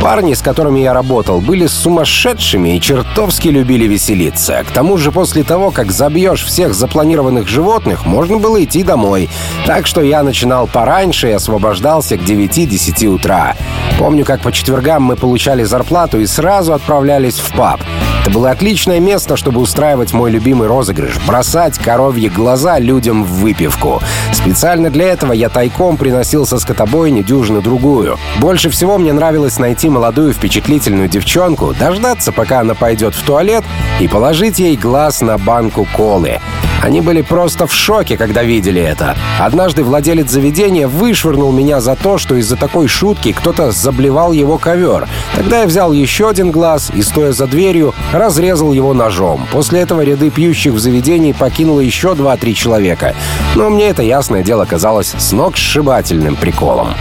Парни, 0.00 0.34
с 0.34 0.42
которыми 0.42 0.80
я 0.80 0.92
работал, 0.92 1.40
были 1.40 1.66
сумасшедшими 1.66 2.76
и 2.76 2.80
чертовски 2.80 3.48
любили 3.48 3.86
веселиться. 3.86 4.62
К 4.68 4.70
тому 4.70 4.96
же 4.98 5.10
после 5.10 5.42
того, 5.42 5.70
как 5.70 5.90
забьешь 5.90 6.44
всех 6.44 6.74
запланированных 6.74 7.48
животных, 7.48 8.06
можно 8.06 8.38
было 8.38 8.62
идти 8.62 8.82
домой. 8.82 9.28
Так 9.66 9.86
что 9.86 10.02
я 10.02 10.22
начинал 10.22 10.66
пораньше 10.66 11.28
и 11.28 11.32
освобождался 11.32 12.16
к 12.16 12.20
9-10 12.20 13.06
утра. 13.06 13.56
Помню, 13.98 14.24
как 14.24 14.42
по 14.42 14.52
четвергам 14.52 15.02
мы 15.02 15.16
получали 15.16 15.64
зарплату 15.64 16.20
и 16.20 16.26
сразу 16.26 16.72
отправлялись 16.72 17.38
в 17.38 17.54
паб. 17.56 17.80
Это 18.26 18.34
было 18.34 18.50
отличное 18.50 18.98
место, 18.98 19.36
чтобы 19.36 19.60
устраивать 19.60 20.12
мой 20.12 20.32
любимый 20.32 20.66
розыгрыш— 20.66 21.16
бросать 21.28 21.78
коровьи 21.78 22.28
глаза 22.28 22.80
людям 22.80 23.22
в 23.22 23.34
выпивку. 23.34 24.02
Специально 24.32 24.90
для 24.90 25.12
этого 25.12 25.32
я 25.32 25.48
тайком 25.48 25.96
приносил 25.96 26.44
со 26.44 26.58
скотобойни 26.58 27.22
дюжину 27.22 27.62
другую. 27.62 28.18
Больше 28.40 28.68
всего 28.68 28.98
мне 28.98 29.12
нравилось 29.12 29.60
найти 29.60 29.88
молодую 29.88 30.32
впечатлительную 30.32 31.08
девчонку, 31.08 31.72
дождаться, 31.78 32.32
пока 32.32 32.62
она 32.62 32.74
пойдет 32.74 33.14
в 33.14 33.22
туалет, 33.22 33.62
и 34.00 34.08
положить 34.08 34.58
ей 34.58 34.76
глаз 34.76 35.20
на 35.20 35.38
банку 35.38 35.86
колы. 35.96 36.40
Они 36.82 37.00
были 37.00 37.22
просто 37.22 37.66
в 37.66 37.74
шоке, 37.74 38.16
когда 38.16 38.42
видели 38.42 38.80
это. 38.80 39.16
Однажды 39.40 39.82
владелец 39.82 40.30
заведения 40.30 40.86
вышвырнул 40.86 41.50
меня 41.50 41.80
за 41.80 41.96
то, 41.96 42.18
что 42.18 42.36
из-за 42.36 42.56
такой 42.56 42.86
шутки 42.86 43.32
кто-то 43.32 43.72
заблевал 43.72 44.32
его 44.32 44.58
ковер. 44.58 45.08
Тогда 45.34 45.62
я 45.62 45.66
взял 45.66 45.92
еще 45.92 46.28
один 46.28 46.50
глаз 46.50 46.90
и, 46.94 47.02
стоя 47.02 47.32
за 47.32 47.46
дверью, 47.46 47.94
разрезал 48.18 48.72
его 48.72 48.94
ножом. 48.94 49.46
После 49.52 49.80
этого 49.80 50.02
ряды 50.02 50.30
пьющих 50.30 50.72
в 50.72 50.78
заведении 50.78 51.32
покинуло 51.32 51.80
еще 51.80 52.14
два-три 52.14 52.54
человека. 52.54 53.14
Но 53.54 53.70
мне 53.70 53.88
это, 53.88 54.02
ясное 54.02 54.42
дело, 54.42 54.64
казалось 54.64 55.14
сногсшибательным 55.18 56.36
приколом. 56.36 56.94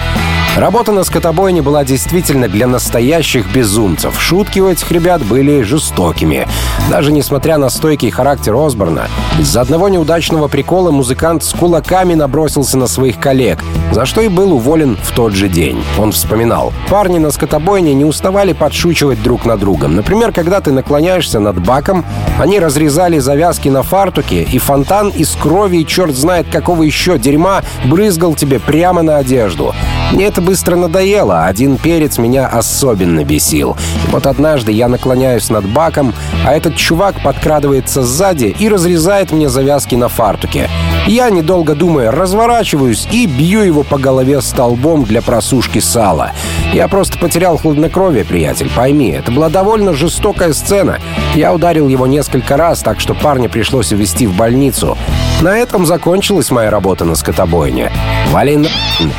Работа 0.55 0.93
на 0.93 1.03
скотобойне 1.03 1.61
была 1.61 1.83
действительно 1.83 2.47
для 2.47 2.65
настоящих 2.65 3.53
безумцев. 3.53 4.21
Шутки 4.21 4.61
у 4.61 4.69
этих 4.69 4.89
ребят 4.89 5.21
были 5.21 5.63
жестокими. 5.63 6.47
Даже 6.89 7.11
несмотря 7.11 7.57
на 7.57 7.69
стойкий 7.69 8.09
характер 8.09 8.55
Осборна, 8.55 9.09
из-за 9.37 9.59
одного 9.59 9.89
неудачного 9.89 10.47
прикола 10.47 10.91
музыкант 10.91 11.43
с 11.43 11.51
кулаками 11.51 12.13
набросился 12.13 12.77
на 12.77 12.87
своих 12.87 13.19
коллег, 13.19 13.59
за 13.91 14.05
что 14.05 14.21
и 14.21 14.29
был 14.29 14.53
уволен 14.53 14.95
в 14.95 15.11
тот 15.13 15.33
же 15.33 15.49
день. 15.49 15.83
Он 15.99 16.13
вспоминал. 16.13 16.71
Парни 16.89 17.17
на 17.17 17.31
скотобойне 17.31 17.93
не 17.93 18.05
уставали 18.05 18.53
подшучивать 18.53 19.21
друг 19.21 19.43
над 19.43 19.59
другом. 19.59 19.97
Например, 19.97 20.31
когда 20.31 20.61
ты 20.61 20.71
наклоняешься 20.71 21.41
над 21.41 21.61
баком, 21.61 22.05
они 22.39 22.59
разрезали 22.59 23.19
завязки 23.19 23.67
на 23.67 23.83
фартуке, 23.83 24.43
и 24.43 24.57
фонтан 24.57 25.09
из 25.09 25.31
крови 25.31 25.79
и 25.79 25.85
черт 25.85 26.15
знает 26.15 26.47
какого 26.49 26.83
еще 26.83 27.19
дерьма 27.19 27.61
брызгал 27.83 28.35
тебе 28.35 28.61
прямо 28.61 29.01
на 29.01 29.17
одежду. 29.17 29.75
Мне 30.11 30.25
это 30.27 30.41
быстро 30.45 30.75
надоело, 30.75 31.45
один 31.45 31.77
перец 31.77 32.17
меня 32.17 32.47
особенно 32.47 33.25
бесил. 33.25 33.75
И 34.07 34.11
вот 34.11 34.27
однажды 34.27 34.71
я 34.71 34.87
наклоняюсь 34.87 35.49
над 35.49 35.67
баком, 35.67 36.13
а 36.45 36.53
этот 36.53 36.75
чувак 36.77 37.21
подкрадывается 37.23 38.03
сзади 38.03 38.55
и 38.57 38.69
разрезает 38.69 39.31
мне 39.31 39.49
завязки 39.49 39.95
на 39.95 40.07
фартуке. 40.07 40.69
Я, 41.07 41.29
недолго 41.29 41.75
думая, 41.75 42.11
разворачиваюсь 42.11 43.07
и 43.11 43.25
бью 43.25 43.61
его 43.61 43.83
по 43.83 43.97
голове 43.97 44.41
столбом 44.41 45.03
для 45.03 45.21
просушки 45.21 45.79
сала. 45.79 46.31
Я 46.73 46.87
просто 46.87 47.17
потерял 47.17 47.57
хладнокровие, 47.57 48.25
приятель, 48.25 48.69
пойми. 48.75 49.09
Это 49.09 49.31
была 49.31 49.49
довольно 49.49 49.93
жестокая 49.93 50.53
сцена. 50.53 50.99
Я 51.35 51.53
ударил 51.53 51.87
его 51.87 52.07
несколько 52.07 52.57
раз, 52.57 52.81
так 52.81 52.99
что 52.99 53.13
парня 53.13 53.49
пришлось 53.49 53.91
увезти 53.91 54.27
в 54.27 54.35
больницу. 54.35 54.97
На 55.41 55.57
этом 55.57 55.85
закончилась 55.85 56.49
моя 56.49 56.69
работа 56.69 57.05
на 57.05 57.15
скотобойне. 57.15 57.91
«Вали 58.31 58.67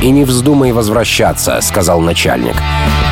и 0.01 0.11
не 0.11 0.25
вздумай 0.25 0.73
возвращаться»,— 0.73 1.16
сказал 1.63 2.01
начальник. 2.03 2.57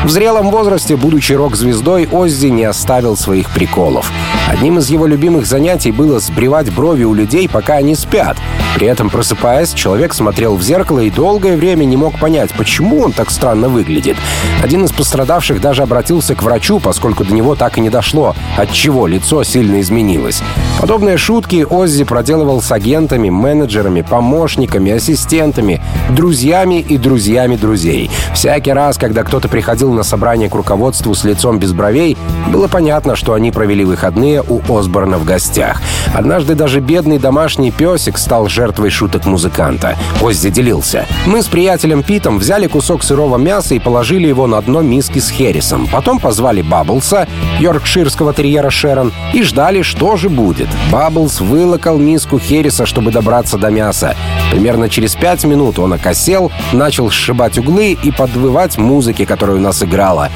В 0.03 0.09
зрелом 0.09 0.51
возрасте, 0.51 0.95
будучи 0.95 1.33
рок-звездой, 1.33 2.07
Оззи 2.11 2.47
не 2.47 2.63
оставил 2.63 3.17
своих 3.17 3.49
приколов. 3.49 4.11
Одним 4.47 4.77
из 4.77 4.89
его 4.89 5.07
любимых 5.07 5.47
занятий 5.47 5.91
было 5.91 6.19
сбривать 6.19 6.71
брови 6.71 7.03
у 7.03 7.13
людей, 7.13 7.49
пока 7.49 7.75
они 7.75 7.95
спят. 7.95 8.37
При 8.75 8.87
этом, 8.87 9.09
просыпаясь, 9.09 9.73
человек 9.73 10.13
смотрел 10.13 10.55
в 10.55 10.61
зеркало 10.61 10.99
и 10.99 11.09
долгое 11.09 11.55
время 11.55 11.85
не 11.85 11.97
мог 11.97 12.19
понять, 12.19 12.51
почему 12.51 13.01
он 13.01 13.13
так 13.13 13.31
странно 13.31 13.69
выглядит. 13.69 14.17
Один 14.61 14.83
из 14.83 14.91
пострадавших 14.91 15.61
даже 15.61 15.81
обратился 15.81 16.35
к 16.35 16.43
врачу, 16.43 16.79
поскольку 16.79 17.23
до 17.23 17.33
него 17.33 17.55
так 17.55 17.77
и 17.77 17.81
не 17.81 17.89
дошло, 17.89 18.35
от 18.57 18.71
чего 18.71 19.07
лицо 19.07 19.43
сильно 19.43 19.79
изменилось. 19.79 20.41
Подобные 20.79 21.17
шутки 21.17 21.65
Оззи 21.67 22.03
проделывал 22.03 22.61
с 22.61 22.71
агентами, 22.71 23.29
менеджерами, 23.29 24.01
помощниками, 24.01 24.91
ассистентами, 24.91 25.81
друзьями 26.09 26.81
и 26.81 26.97
друзьями 26.97 27.55
друзей. 27.55 28.11
Всякий 28.33 28.73
раз, 28.73 28.97
когда 28.97 29.23
кто-то 29.23 29.47
приходил 29.47 29.84
на 29.93 30.03
собрание 30.03 30.49
к 30.49 30.55
руководству 30.55 31.13
с 31.13 31.23
лицом 31.23 31.59
без 31.59 31.73
бровей, 31.73 32.17
было 32.51 32.67
понятно, 32.67 33.15
что 33.15 33.33
они 33.33 33.51
провели 33.51 33.85
выходные 33.85 34.43
у 34.47 34.61
Осборна 34.75 35.17
в 35.17 35.25
гостях. 35.25 35.81
Однажды 36.13 36.55
даже 36.55 36.79
бедный 36.79 37.17
домашний 37.17 37.71
песик 37.71 38.17
стал 38.17 38.47
жертвой 38.47 38.89
шуток 38.89 39.25
музыканта. 39.25 39.97
Оззи 40.21 40.49
делился. 40.49 41.05
Мы 41.25 41.41
с 41.41 41.47
приятелем 41.47 42.03
Питом 42.03 42.37
взяли 42.39 42.67
кусок 42.67 43.03
сырого 43.03 43.37
мяса 43.37 43.75
и 43.75 43.79
положили 43.79 44.27
его 44.27 44.47
на 44.47 44.61
дно 44.61 44.81
миски 44.81 45.19
с 45.19 45.29
хересом. 45.29 45.87
Потом 45.91 46.19
позвали 46.19 46.61
Бабблса, 46.61 47.27
йоркширского 47.59 48.33
терьера 48.33 48.69
Шерон, 48.69 49.11
и 49.33 49.43
ждали, 49.43 49.81
что 49.81 50.15
же 50.17 50.29
будет. 50.29 50.67
Бабблс 50.91 51.41
вылокал 51.41 51.97
миску 51.97 52.39
хереса, 52.39 52.85
чтобы 52.85 53.11
добраться 53.11 53.57
до 53.57 53.69
мяса. 53.69 54.15
Примерно 54.51 54.89
через 54.89 55.15
пять 55.15 55.43
минут 55.43 55.79
он 55.79 55.93
окосел, 55.93 56.51
начал 56.71 57.09
сшибать 57.09 57.57
углы 57.57 57.97
и 58.01 58.11
подвывать 58.11 58.77
музыки, 58.77 59.25
которую 59.25 59.59
нас 59.59 59.74
играла. 59.83 60.29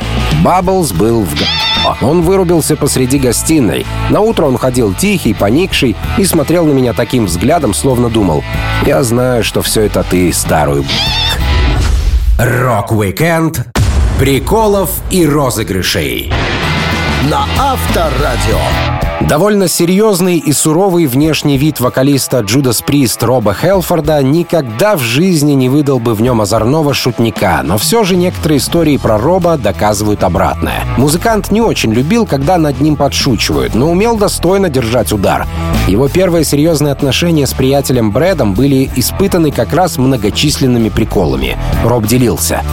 Бабблс 0.43 0.91
был 0.91 1.23
в... 1.23 1.35
Он 2.01 2.21
вырубился 2.21 2.75
посреди 2.75 3.17
гостиной. 3.17 3.85
На 4.09 4.19
утро 4.19 4.45
он 4.45 4.57
ходил 4.57 4.93
тихий, 4.93 5.33
поникший 5.33 5.95
и 6.17 6.25
смотрел 6.25 6.65
на 6.65 6.73
меня 6.73 6.93
таким 6.93 7.25
взглядом, 7.25 7.73
словно 7.73 8.09
думал, 8.09 8.43
«Я 8.85 9.03
знаю, 9.03 9.43
что 9.43 9.61
все 9.61 9.83
это 9.83 10.03
ты, 10.03 10.31
старую 10.33 10.85
Рок-викенд 12.37 13.67
приколов 14.17 14.91
и 15.09 15.25
розыгрышей 15.25 16.31
на 17.29 17.45
Авторадио. 17.57 18.98
Довольно 19.27 19.67
серьезный 19.67 20.37
и 20.37 20.53
суровый 20.53 21.05
внешний 21.05 21.57
вид 21.57 21.79
вокалиста 21.79 22.39
Judas 22.39 22.81
Priest 22.81 23.21
Роба 23.21 23.53
Хелфорда 23.53 24.23
никогда 24.23 24.95
в 24.95 25.01
жизни 25.01 25.53
не 25.53 25.67
выдал 25.67 25.99
бы 25.99 26.13
в 26.13 26.21
нем 26.21 26.41
озорного 26.41 26.93
шутника, 26.93 27.59
но 27.63 27.77
все 27.77 28.03
же 28.03 28.15
некоторые 28.15 28.59
истории 28.59 28.97
про 28.97 29.17
Роба 29.17 29.57
доказывают 29.57 30.23
обратное. 30.23 30.83
Музыкант 30.97 31.51
не 31.51 31.61
очень 31.61 31.93
любил, 31.93 32.25
когда 32.25 32.57
над 32.57 32.79
ним 32.79 32.95
подшучивают, 32.95 33.75
но 33.75 33.91
умел 33.91 34.17
достойно 34.17 34.69
держать 34.69 35.11
удар. 35.11 35.45
Его 35.87 36.07
первые 36.07 36.45
серьезные 36.45 36.93
отношения 36.93 37.45
с 37.45 37.53
приятелем 37.53 38.11
Брэдом 38.11 38.53
были 38.53 38.89
испытаны 38.95 39.51
как 39.51 39.73
раз 39.73 39.97
многочисленными 39.97 40.89
приколами. 40.89 41.57
Роб 41.83 42.05
делился. 42.05 42.63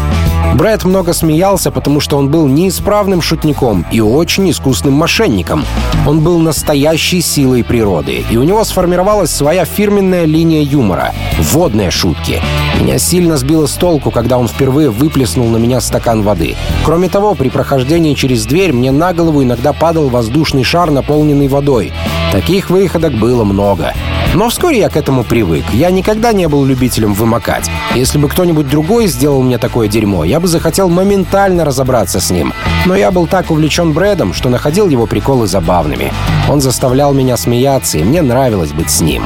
Брэд 0.55 0.85
много 0.85 1.13
смеялся, 1.13 1.71
потому 1.71 2.01
что 2.01 2.17
он 2.17 2.31
был 2.31 2.47
неисправным 2.47 3.21
шутником 3.21 3.85
и 3.91 4.01
очень 4.01 4.51
искусным 4.51 4.95
мошенником. 4.95 5.65
Он 6.07 6.21
был 6.21 6.36
настоящей 6.39 7.21
силой 7.21 7.65
природы, 7.65 8.25
и 8.31 8.37
у 8.37 8.43
него 8.43 8.65
сформировалась 8.65 9.31
своя 9.31 9.65
фирменная 9.65 10.25
линия 10.25 10.63
юмора— 10.63 11.13
водные 11.39 11.91
шутки. 11.91 12.41
Меня 12.81 12.99
сильно 12.99 13.37
сбило 13.37 13.67
с 13.67 13.75
толку, 13.75 14.11
когда 14.11 14.39
он 14.39 14.49
впервые 14.49 14.91
выплеснул 14.91 15.49
на 15.49 15.57
меня 15.57 15.81
стакан 15.81 16.23
воды. 16.23 16.57
Кроме 16.85 17.09
того, 17.09 17.35
при 17.35 17.49
прохождении 17.49 18.15
через 18.15 18.47
дверь 18.47 18.73
мне 18.73 18.93
на 18.93 19.13
голову 19.13 19.43
иногда 19.43 19.73
падал 19.73 20.09
воздушный 20.09 20.65
шар, 20.65 20.91
наполненный 20.91 21.49
водой. 21.49 21.93
Таких 22.37 22.69
выходок 22.69 23.15
было 23.15 23.45
много. 23.45 23.95
Но 24.35 24.51
вскоре 24.51 24.81
я 24.81 24.91
к 24.91 24.97
этому 24.99 25.25
привык. 25.25 25.65
Я 25.73 25.91
никогда 25.91 26.35
не 26.35 26.49
был 26.49 26.67
любителем 26.67 27.15
вымокать. 27.15 27.71
Если 27.95 28.19
бы 28.19 28.29
кто-нибудь 28.29 28.69
другой 28.69 29.07
сделал 29.07 29.43
мне 29.43 29.57
такое 29.57 29.89
дерьмо, 29.89 30.23
я 30.23 30.39
бы 30.39 30.47
захотел 30.47 30.91
моментально 30.91 31.65
разобраться 31.65 32.21
с 32.21 32.31
ним. 32.31 32.53
Но 32.85 32.95
я 32.95 33.11
был 33.11 33.27
так 33.27 33.51
увлечен 33.51 33.95
Брэдом, 33.95 34.35
что 34.35 34.51
находил 34.51 34.91
его 34.91 35.07
приколы 35.07 35.47
забавными. 35.47 36.13
Он 36.47 36.61
заставлял 36.61 37.15
меня 37.15 37.39
смеяться, 37.39 37.97
и 37.97 38.05
мне 38.05 38.21
нравилось 38.21 38.73
быть 38.73 38.91
с 38.91 39.01
ним. 39.01 39.23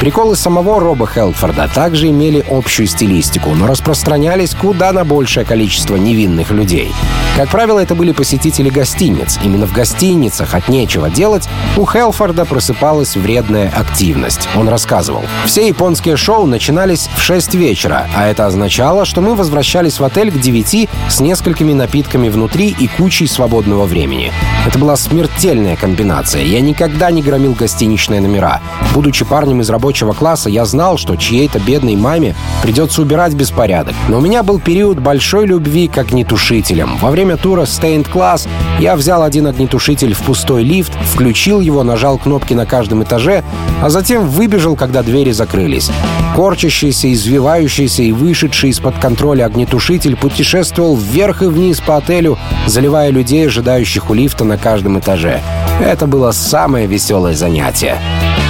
Приколы 0.00 0.34
самого 0.34 0.80
Роба 0.80 1.06
Хелфорда 1.06 1.68
также 1.74 2.08
имели 2.08 2.42
общую 2.50 2.86
стилистику, 2.86 3.50
но 3.50 3.66
распространялись 3.66 4.54
куда 4.54 4.92
на 4.92 5.04
большее 5.04 5.44
количество 5.44 5.96
невинных 5.96 6.52
людей. 6.52 6.90
Как 7.36 7.50
правило, 7.50 7.78
это 7.78 7.94
были 7.94 8.12
посетители 8.12 8.70
гостиниц. 8.70 9.38
Именно 9.44 9.66
в 9.66 9.74
гостиницах 9.74 10.54
от 10.54 10.68
нечего 10.68 11.10
делать 11.10 11.50
у 11.76 11.84
Хелфорда 11.84 12.46
просыпалась 12.46 13.14
вредная 13.14 13.70
активность. 13.76 14.48
Он 14.56 14.70
рассказывал. 14.70 15.22
Все 15.44 15.68
японские 15.68 16.16
шоу 16.16 16.46
начинались 16.46 17.10
в 17.16 17.20
6 17.20 17.54
вечера, 17.56 18.06
а 18.16 18.26
это 18.26 18.46
означало, 18.46 19.04
что 19.04 19.20
мы 19.20 19.34
возвращались 19.34 20.00
в 20.00 20.04
отель 20.04 20.30
к 20.30 20.40
9 20.40 20.88
с 21.10 21.20
несколькими 21.20 21.74
напитками 21.74 22.30
внутри 22.30 22.74
и 22.78 22.88
кучей 22.88 23.26
свободного 23.26 23.84
времени. 23.84 24.32
Это 24.66 24.78
была 24.78 24.96
смертельная 24.96 25.76
комбинация. 25.76 26.42
Я 26.42 26.62
никогда 26.62 27.10
не 27.10 27.20
громил 27.20 27.52
гостиничные 27.52 28.22
номера. 28.22 28.60
Будучи 28.94 29.26
парнем 29.26 29.60
из 29.60 29.68
работы 29.68 29.89
рабочего 29.90 30.12
класса 30.12 30.48
я 30.48 30.64
знал, 30.66 30.98
что 30.98 31.16
чьей-то 31.16 31.58
бедной 31.58 31.96
маме 31.96 32.36
придется 32.62 33.02
убирать 33.02 33.34
беспорядок. 33.34 33.92
Но 34.08 34.18
у 34.18 34.20
меня 34.20 34.44
был 34.44 34.60
период 34.60 35.00
большой 35.00 35.46
любви 35.46 35.88
к 35.88 35.98
огнетушителям. 35.98 36.96
Во 36.98 37.10
время 37.10 37.36
тура 37.36 37.62
Stained 37.62 38.08
Class 38.08 38.46
я 38.78 38.94
взял 38.94 39.24
один 39.24 39.48
огнетушитель 39.48 40.14
в 40.14 40.18
пустой 40.18 40.62
лифт, 40.62 40.92
включил 41.12 41.58
его, 41.58 41.82
нажал 41.82 42.18
кнопки 42.18 42.54
на 42.54 42.66
каждом 42.66 43.02
этаже, 43.02 43.42
а 43.82 43.90
затем 43.90 44.28
выбежал, 44.28 44.76
когда 44.76 45.02
двери 45.02 45.32
закрылись. 45.32 45.90
Корчащийся, 46.36 47.12
извивающийся 47.12 48.04
и 48.04 48.12
вышедший 48.12 48.70
из-под 48.70 48.96
контроля 48.98 49.46
огнетушитель 49.46 50.14
путешествовал 50.14 50.94
вверх 50.94 51.42
и 51.42 51.46
вниз 51.46 51.80
по 51.80 51.96
отелю, 51.96 52.38
заливая 52.68 53.10
людей, 53.10 53.48
ожидающих 53.48 54.08
у 54.08 54.14
лифта 54.14 54.44
на 54.44 54.56
каждом 54.56 55.00
этаже. 55.00 55.42
Это 55.80 56.06
было 56.06 56.30
самое 56.30 56.86
веселое 56.86 57.34
занятие. 57.34 57.98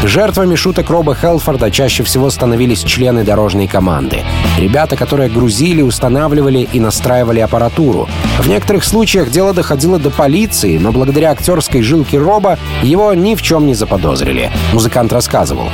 Жертвами 0.02 0.54
шуток 0.54 0.88
Роба 0.88 1.14
Хелфорда 1.14 1.70
чаще 1.70 2.02
всего 2.02 2.30
становились 2.30 2.82
члены 2.82 3.22
дорожной 3.22 3.66
команды. 3.66 4.24
Ребята, 4.58 4.96
которые 4.96 5.28
грузили, 5.28 5.82
устанавливали 5.82 6.66
и 6.72 6.80
настраивали 6.80 7.40
аппаратуру. 7.40 8.08
В 8.38 8.48
некоторых 8.48 8.84
случаях 8.84 9.30
дело 9.30 9.52
доходило 9.52 9.98
до 9.98 10.10
полиции, 10.10 10.78
но 10.78 10.90
благодаря 10.90 11.32
актерской 11.32 11.82
жилке 11.82 12.18
Роба 12.18 12.58
его 12.82 13.12
ни 13.12 13.34
в 13.34 13.42
чем 13.42 13.66
не 13.66 13.74
заподозрили. 13.74 14.50
Музыкант 14.72 15.12
рассказывал. 15.12 15.68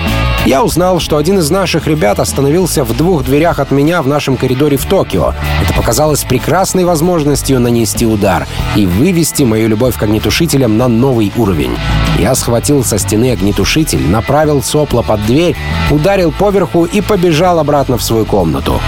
Я 0.44 0.64
узнал, 0.64 0.98
что 0.98 1.18
один 1.18 1.38
из 1.38 1.50
наших 1.50 1.86
ребят 1.86 2.18
остановился 2.18 2.84
в 2.84 2.96
двух 2.96 3.24
дверях 3.24 3.60
от 3.60 3.70
меня 3.70 4.02
в 4.02 4.08
нашем 4.08 4.36
коридоре 4.36 4.76
в 4.76 4.86
Токио. 4.86 5.34
Это 5.62 5.72
показалось 5.86 6.24
прекрасной 6.24 6.84
возможностью 6.84 7.60
нанести 7.60 8.06
удар 8.06 8.48
и 8.74 8.86
вывести 8.86 9.44
мою 9.44 9.68
любовь 9.68 9.96
к 9.96 10.02
огнетушителям 10.02 10.76
на 10.76 10.88
новый 10.88 11.32
уровень. 11.36 11.78
Я 12.18 12.34
схватил 12.34 12.82
со 12.82 12.98
стены 12.98 13.30
огнетушитель, 13.30 14.04
направил 14.04 14.64
сопло 14.64 15.04
под 15.04 15.24
дверь, 15.26 15.54
ударил 15.92 16.32
поверху 16.32 16.86
и 16.86 17.00
побежал 17.00 17.60
обратно 17.60 17.98
в 17.98 18.02
свою 18.02 18.26
комнату. 18.26 18.80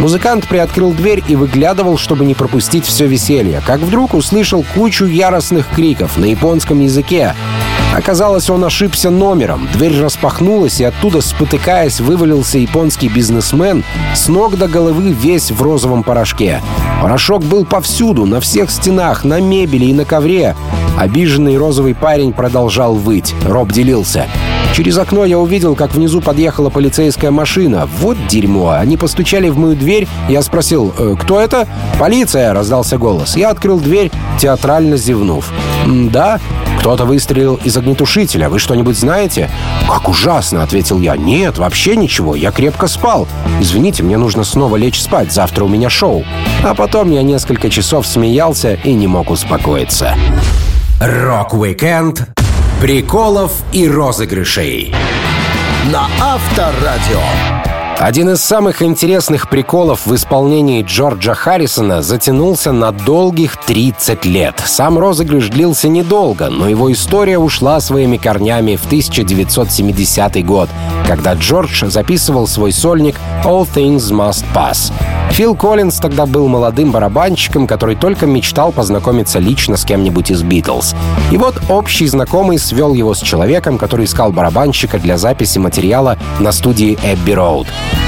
Музыкант 0.00 0.48
приоткрыл 0.48 0.92
дверь 0.92 1.22
и 1.28 1.36
выглядывал, 1.36 1.98
чтобы 1.98 2.24
не 2.24 2.34
пропустить 2.34 2.86
все 2.86 3.06
веселье, 3.06 3.60
как 3.66 3.80
вдруг 3.80 4.14
услышал 4.14 4.64
кучу 4.74 5.04
яростных 5.04 5.68
криков 5.68 6.16
на 6.16 6.24
японском 6.24 6.80
языке. 6.80 7.34
Оказалось, 7.96 8.50
он 8.50 8.62
ошибся 8.62 9.08
номером. 9.08 9.66
Дверь 9.72 9.98
распахнулась, 9.98 10.80
и 10.80 10.84
оттуда, 10.84 11.22
спотыкаясь, 11.22 11.98
вывалился 11.98 12.58
японский 12.58 13.08
бизнесмен 13.08 13.84
с 14.14 14.28
ног 14.28 14.58
до 14.58 14.68
головы 14.68 15.12
весь 15.12 15.50
в 15.50 15.62
розовом 15.62 16.02
порошке. 16.02 16.60
Порошок 17.00 17.42
был 17.42 17.64
повсюду, 17.64 18.26
на 18.26 18.40
всех 18.40 18.70
стенах, 18.70 19.24
на 19.24 19.40
мебели 19.40 19.86
и 19.86 19.94
на 19.94 20.04
ковре. 20.04 20.54
Обиженный 20.98 21.56
розовый 21.56 21.94
парень 21.94 22.34
продолжал 22.34 22.96
выть. 22.96 23.34
Роб 23.46 23.72
делился. 23.72 24.26
Через 24.76 24.98
окно 24.98 25.24
я 25.24 25.38
увидел, 25.38 25.74
как 25.74 25.94
внизу 25.94 26.20
подъехала 26.20 26.68
полицейская 26.68 27.30
машина. 27.30 27.88
Вот 27.98 28.18
дерьмо. 28.28 28.72
Они 28.72 28.98
постучали 28.98 29.48
в 29.48 29.56
мою 29.56 29.74
дверь. 29.74 30.06
Я 30.28 30.42
спросил, 30.42 30.92
э, 30.98 31.14
кто 31.18 31.40
это? 31.40 31.66
«Полиция!»— 31.98 32.52
раздался 32.52 32.98
голос. 32.98 33.38
Я 33.38 33.48
открыл 33.48 33.80
дверь, 33.80 34.12
театрально 34.38 34.98
зевнув. 34.98 35.50
«Да?» 35.86 36.40
«Кто-то 36.80 37.06
выстрелил 37.06 37.58
из 37.64 37.74
огнетушителя. 37.74 38.50
Вы 38.50 38.58
что-нибудь 38.58 38.98
знаете?» 38.98 39.48
«Как 39.88 40.10
ужасно!»— 40.10 40.62
ответил 40.64 41.00
я. 41.00 41.16
«Нет, 41.16 41.56
вообще 41.56 41.96
ничего. 41.96 42.34
Я 42.34 42.50
крепко 42.50 42.86
спал. 42.86 43.26
Извините, 43.62 44.02
мне 44.02 44.18
нужно 44.18 44.44
снова 44.44 44.76
лечь 44.76 45.00
спать. 45.00 45.32
Завтра 45.32 45.64
у 45.64 45.68
меня 45.68 45.88
шоу». 45.88 46.22
А 46.62 46.74
потом 46.74 47.10
я 47.12 47.22
несколько 47.22 47.70
часов 47.70 48.06
смеялся 48.06 48.74
и 48.74 48.92
не 48.92 49.06
мог 49.06 49.30
успокоиться. 49.30 50.14
Рок-викенд 51.00 52.28
приколов 52.80 53.52
и 53.72 53.88
розыгрышей 53.88 54.94
на 55.90 56.08
Авторадио. 56.20 57.65
Один 57.98 58.28
из 58.28 58.42
самых 58.42 58.82
интересных 58.82 59.48
приколов 59.48 60.04
в 60.04 60.14
исполнении 60.14 60.82
Джорджа 60.82 61.32
Харрисона 61.32 62.02
затянулся 62.02 62.70
на 62.70 62.92
долгих 62.92 63.56
30 63.56 64.26
лет. 64.26 64.62
Сам 64.66 64.98
розыгрыш 64.98 65.48
длился 65.48 65.88
недолго, 65.88 66.50
но 66.50 66.68
его 66.68 66.92
история 66.92 67.38
ушла 67.38 67.80
своими 67.80 68.18
корнями 68.18 68.76
в 68.76 68.84
1970 68.84 70.44
год, 70.44 70.68
когда 71.06 71.32
Джордж 71.32 71.86
записывал 71.86 72.46
свой 72.46 72.72
сольник 72.72 73.16
«All 73.44 73.66
Things 73.74 74.12
Must 74.12 74.44
Pass». 74.54 74.92
Фил 75.30 75.54
Коллинз 75.54 75.98
тогда 75.98 76.24
был 76.24 76.48
молодым 76.48 76.92
барабанщиком, 76.92 77.66
который 77.66 77.96
только 77.96 78.26
мечтал 78.26 78.72
познакомиться 78.72 79.38
лично 79.38 79.76
с 79.76 79.84
кем-нибудь 79.84 80.30
из 80.30 80.42
«Битлз». 80.42 80.94
И 81.30 81.36
вот 81.36 81.60
общий 81.68 82.06
знакомый 82.06 82.58
свел 82.58 82.94
его 82.94 83.14
с 83.14 83.20
человеком, 83.20 83.76
который 83.76 84.06
искал 84.06 84.32
барабанщика 84.32 84.98
для 84.98 85.18
записи 85.18 85.58
материала 85.58 86.16
на 86.40 86.52
студии 86.52 86.98
«Эбби 87.02 87.32
Роуд». 87.32 87.66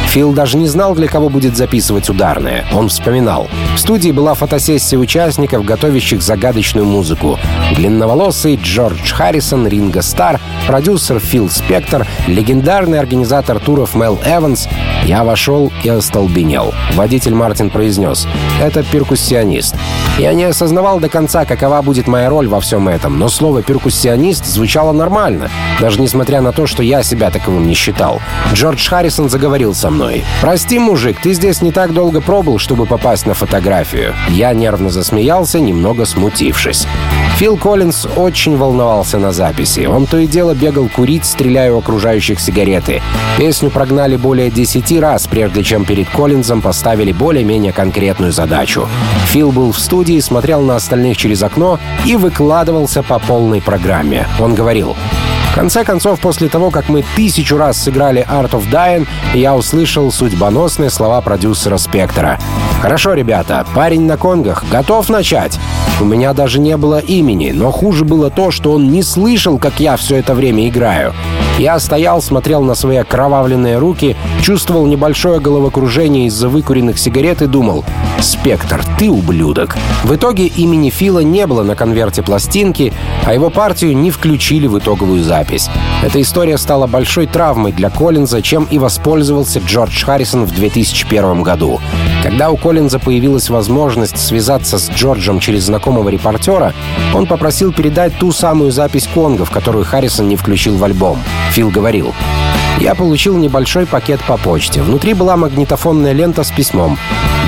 Фил 0.09 0.33
даже 0.33 0.57
не 0.57 0.67
знал, 0.67 0.95
для 0.95 1.07
кого 1.07 1.29
будет 1.29 1.55
записывать 1.55 2.09
ударное. 2.09 2.65
Он 2.73 2.89
вспоминал. 2.89 3.49
В 3.75 3.79
студии 3.79 4.11
была 4.11 4.33
фотосессия 4.33 4.99
участников, 4.99 5.67
готовящих 5.67 6.23
загадочную 6.23 6.87
музыку. 6.87 7.39
Длинноволосый 7.77 8.57
Джордж 8.57 9.13
Харрисон, 9.13 9.69
Ринго 9.69 10.01
Стар, 10.01 10.41
продюсер 10.67 11.21
Фил 11.21 11.51
Спектор, 11.51 12.07
легендарный 12.27 12.99
организатор 12.99 13.59
туров 13.59 13.95
Мел 13.95 14.19
Эванс. 14.25 14.67
Я 15.05 15.25
вошел 15.25 15.71
и 15.83 15.89
остолбенел. 15.91 16.73
Водитель 16.95 17.35
Мартин 17.35 17.69
произнес 17.69 18.27
«Это 18.63 18.83
перкуссионист». 18.83 19.77
Я 20.19 20.33
не 20.33 20.45
осознавал 20.45 21.01
до 21.01 21.09
конца, 21.09 21.45
какова 21.45 21.83
будет 21.83 22.09
моя 22.09 22.29
роль 22.29 22.49
во 22.49 22.61
всем 22.61 22.89
этом, 22.89 23.19
но 23.19 23.29
слово 23.29 23.63
«перкуссионист» 23.63 24.47
звучало 24.47 24.93
нормально, 24.93 25.51
даже 25.81 26.01
несмотря 26.01 26.41
на 26.41 26.53
то, 26.53 26.67
что 26.67 26.83
я 26.83 27.03
себя 27.03 27.31
таковым 27.31 27.67
не 27.69 27.75
считал. 27.75 28.21
Джордж 28.53 28.89
Харрисон 28.89 29.29
заговорил 29.29 29.75
со 29.75 29.91
мной. 29.91 29.98
«Прости, 30.41 30.79
мужик, 30.79 31.21
ты 31.21 31.33
здесь 31.33 31.61
не 31.63 31.73
так 31.73 31.93
долго 31.93 32.21
пробыл, 32.21 32.59
чтобы 32.59 32.87
попасть 32.87 33.27
на 33.27 33.35
фотографию». 33.35 34.15
Я 34.29 34.53
нервно 34.53 34.91
засмеялся, 34.91 35.61
немного 35.61 36.05
смутившись. 36.05 36.87
Фил 37.39 37.57
Коллинз 37.57 38.07
очень 38.17 38.57
волновался 38.57 39.19
на 39.19 39.33
записи. 39.33 39.87
Он 39.87 40.07
то 40.07 40.19
и 40.19 40.27
дело 40.27 40.55
бегал 40.55 40.89
курить, 40.89 41.25
стреляя 41.25 41.73
у 41.73 41.79
окружающих 41.79 42.41
сигареты. 42.41 43.01
Песню 43.37 43.71
прогнали 43.71 44.17
более 44.17 44.51
десяти 44.51 44.99
раз, 44.99 45.27
прежде 45.27 45.63
чем 45.63 45.85
перед 45.85 46.09
Коллинзом 46.09 46.63
поставили 46.63 47.13
более-менее 47.13 47.73
конкретную 47.73 48.33
задачу. 48.33 48.89
Фил 49.27 49.53
был 49.53 49.73
в 49.73 49.79
студии, 49.79 50.19
смотрел 50.21 50.63
на 50.63 50.77
остальных 50.77 51.17
через 51.17 51.43
окно 51.43 51.79
и 52.05 52.17
выкладывался 52.17 53.03
по 53.03 53.19
полной 53.19 53.61
программе. 53.61 54.27
Он 54.41 54.55
говорил, 54.55 54.97
конце 55.59 55.83
концов, 55.83 56.21
после 56.21 56.49
того, 56.49 56.71
как 56.71 56.89
мы 56.89 57.05
тысячу 57.17 57.57
раз 57.57 57.83
сыграли 57.83 58.25
Art 58.31 58.51
of 58.51 58.71
Dying, 58.71 59.09
я 59.35 59.57
услышал 59.57 60.13
судьбоносные 60.13 60.89
слова 60.89 61.21
продюсера 61.21 61.79
Спектора. 61.79 62.39
«Хорошо, 62.81 63.15
ребята, 63.15 63.67
парень 63.75 64.03
на 64.03 64.17
конгах, 64.17 64.65
готов 64.71 65.09
начать?» 65.09 65.59
У 66.01 66.05
меня 66.05 66.33
даже 66.33 66.61
не 66.61 66.77
было 66.77 67.01
имени, 67.01 67.51
но 67.51 67.73
хуже 67.73 68.05
было 68.05 68.31
то, 68.31 68.53
что 68.53 68.71
он 68.73 68.93
не 68.93 69.03
слышал, 69.03 69.59
как 69.59 69.81
я 69.81 69.97
все 69.97 70.17
это 70.17 70.33
время 70.33 70.69
играю. 70.69 71.13
Я 71.59 71.81
стоял, 71.81 72.23
смотрел 72.23 72.63
на 72.63 72.77
свои 72.77 72.99
окровавленные 72.99 73.79
руки, 73.79 74.17
чувствовал 74.43 74.87
небольшое 74.87 75.41
головокружение 75.41 76.27
из-за 76.27 76.49
выкуренных 76.49 77.01
сигарет 77.01 77.43
и 77.43 77.49
думал 77.49 77.85
«Спектр, 78.21 78.81
ты 78.97 79.11
ублюдок». 79.11 79.77
В 80.05 80.15
итоге 80.15 80.47
имени 80.47 80.91
Фила 80.91 81.19
не 81.19 81.49
было 81.49 81.65
на 81.65 81.75
конверте 81.75 82.23
пластинки, 82.23 82.93
а 83.27 83.35
его 83.35 83.51
партию 83.51 83.97
не 83.97 84.13
включили 84.13 84.69
в 84.69 84.79
итоговую 84.79 85.25
запись. 85.25 85.69
Эта 86.05 86.23
история 86.23 86.59
стала 86.59 86.87
большой 86.87 87.27
травмой 87.27 87.73
для 87.73 87.91
Коллинза, 87.91 88.41
чем 88.41 88.69
и 88.71 88.79
воспользовался 88.79 89.59
Джордж 89.59 90.05
Харрисон 90.05 90.45
в 90.45 90.55
2001 90.55 91.43
году. 91.43 91.81
Когда 92.23 92.51
у 92.51 92.57
Коллинза 92.69 92.99
появилась 92.99 93.49
возможность 93.49 94.19
связаться 94.19 94.77
с 94.77 94.91
Джорджем 94.91 95.41
через 95.41 95.63
знакомого 95.63 96.11
репортера, 96.11 96.75
он 97.15 97.27
попросил 97.27 97.73
передать 97.73 98.19
ту 98.19 98.31
самую 98.31 98.73
запись 98.73 99.09
конгов, 99.15 99.51
которую 99.51 99.87
Харрисон 99.87 100.29
не 100.29 100.37
включил 100.37 100.77
в 100.77 100.85
альбом. 100.85 101.19
Фил 101.53 101.71
говорил, 101.71 102.13
я 102.79 102.95
получил 102.95 103.39
небольшой 103.39 103.87
пакет 103.87 104.21
по 104.29 104.37
почте. 104.37 104.83
Внутри 104.83 105.15
была 105.15 105.39
магнитофонная 105.39 106.13
лента 106.13 106.45
с 106.45 106.51
письмом. 106.51 106.99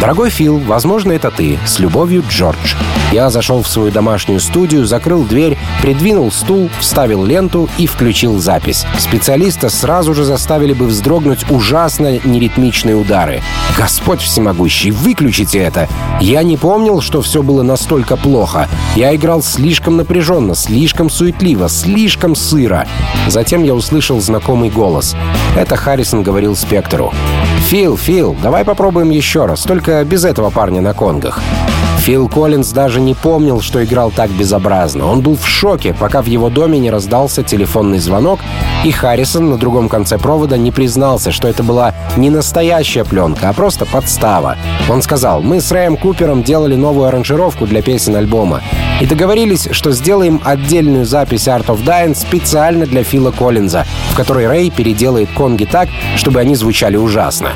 «Дорогой 0.00 0.30
Фил, 0.30 0.56
возможно, 0.58 1.12
это 1.12 1.30
ты. 1.30 1.58
С 1.66 1.78
любовью, 1.78 2.24
Джордж». 2.26 2.74
Я 3.12 3.28
зашел 3.28 3.62
в 3.62 3.68
свою 3.68 3.90
домашнюю 3.90 4.40
студию, 4.40 4.86
закрыл 4.86 5.24
дверь, 5.24 5.58
придвинул 5.82 6.32
стул, 6.32 6.70
вставил 6.80 7.22
ленту 7.24 7.68
и 7.76 7.86
включил 7.86 8.38
запись. 8.38 8.86
Специалиста 8.98 9.68
сразу 9.68 10.14
же 10.14 10.24
заставили 10.24 10.72
бы 10.72 10.86
вздрогнуть 10.86 11.44
ужасно 11.50 12.18
неритмичные 12.24 12.96
удары. 12.96 13.42
«Господь 13.76 14.22
всемогущий, 14.22 14.90
выключите 14.90 15.58
это!» 15.58 15.86
Я 16.20 16.42
не 16.44 16.56
помнил, 16.56 17.02
что 17.02 17.20
все 17.20 17.42
было 17.42 17.62
настолько 17.62 18.16
плохо. 18.16 18.68
Я 18.96 19.14
играл 19.14 19.42
слишком 19.42 19.98
напряженно, 19.98 20.54
слишком 20.54 21.10
суетливо, 21.10 21.68
слишком 21.68 22.34
сыро. 22.34 22.86
Затем 23.28 23.64
я 23.64 23.74
услышал 23.74 24.18
знакомый 24.20 24.70
голос. 24.70 25.14
Это 25.56 25.76
Харрисон 25.76 26.22
говорил 26.22 26.56
Спектру. 26.56 27.12
«Фил, 27.68 27.96
Фил, 27.96 28.36
давай 28.42 28.64
попробуем 28.64 29.10
еще 29.10 29.46
раз, 29.46 29.62
только 29.62 30.02
без 30.04 30.24
этого 30.24 30.50
парня 30.50 30.80
на 30.80 30.92
конгах». 30.92 31.40
Фил 32.00 32.30
Коллинз 32.30 32.72
даже 32.72 32.98
не 32.98 33.14
помнил, 33.14 33.60
что 33.60 33.84
играл 33.84 34.10
так 34.10 34.30
безобразно. 34.30 35.06
Он 35.06 35.20
был 35.20 35.36
в 35.36 35.46
шоке, 35.46 35.92
пока 35.92 36.22
в 36.22 36.26
его 36.26 36.48
доме 36.48 36.78
не 36.78 36.90
раздался 36.90 37.42
телефонный 37.42 37.98
звонок, 37.98 38.40
и 38.84 38.90
Харрисон 38.90 39.50
на 39.50 39.58
другом 39.58 39.90
конце 39.90 40.16
провода 40.16 40.56
не 40.56 40.70
признался, 40.70 41.30
что 41.30 41.46
это 41.46 41.62
была 41.62 41.94
не 42.16 42.30
настоящая 42.30 43.04
пленка, 43.04 43.50
а 43.50 43.52
просто 43.52 43.84
подстава. 43.84 44.56
Он 44.88 45.02
сказал, 45.02 45.42
мы 45.42 45.60
с 45.60 45.70
Рэем 45.70 45.98
Купером 45.98 46.42
делали 46.42 46.74
новую 46.74 47.06
аранжировку 47.06 47.66
для 47.66 47.82
песен 47.82 48.16
альбома 48.16 48.62
и 49.00 49.06
договорились, 49.06 49.68
что 49.70 49.92
сделаем 49.92 50.40
отдельную 50.44 51.04
запись 51.04 51.48
Art 51.48 51.66
of 51.66 51.84
Dying 51.84 52.14
специально 52.14 52.86
для 52.86 53.02
Фила 53.04 53.30
Коллинза, 53.30 53.84
в 54.10 54.16
которой 54.16 54.46
Рэй 54.46 54.70
переделает 54.70 55.30
конги 55.30 55.64
так, 55.64 55.88
чтобы 56.16 56.40
они 56.40 56.54
звучали 56.54 56.96
ужасно. 56.96 57.50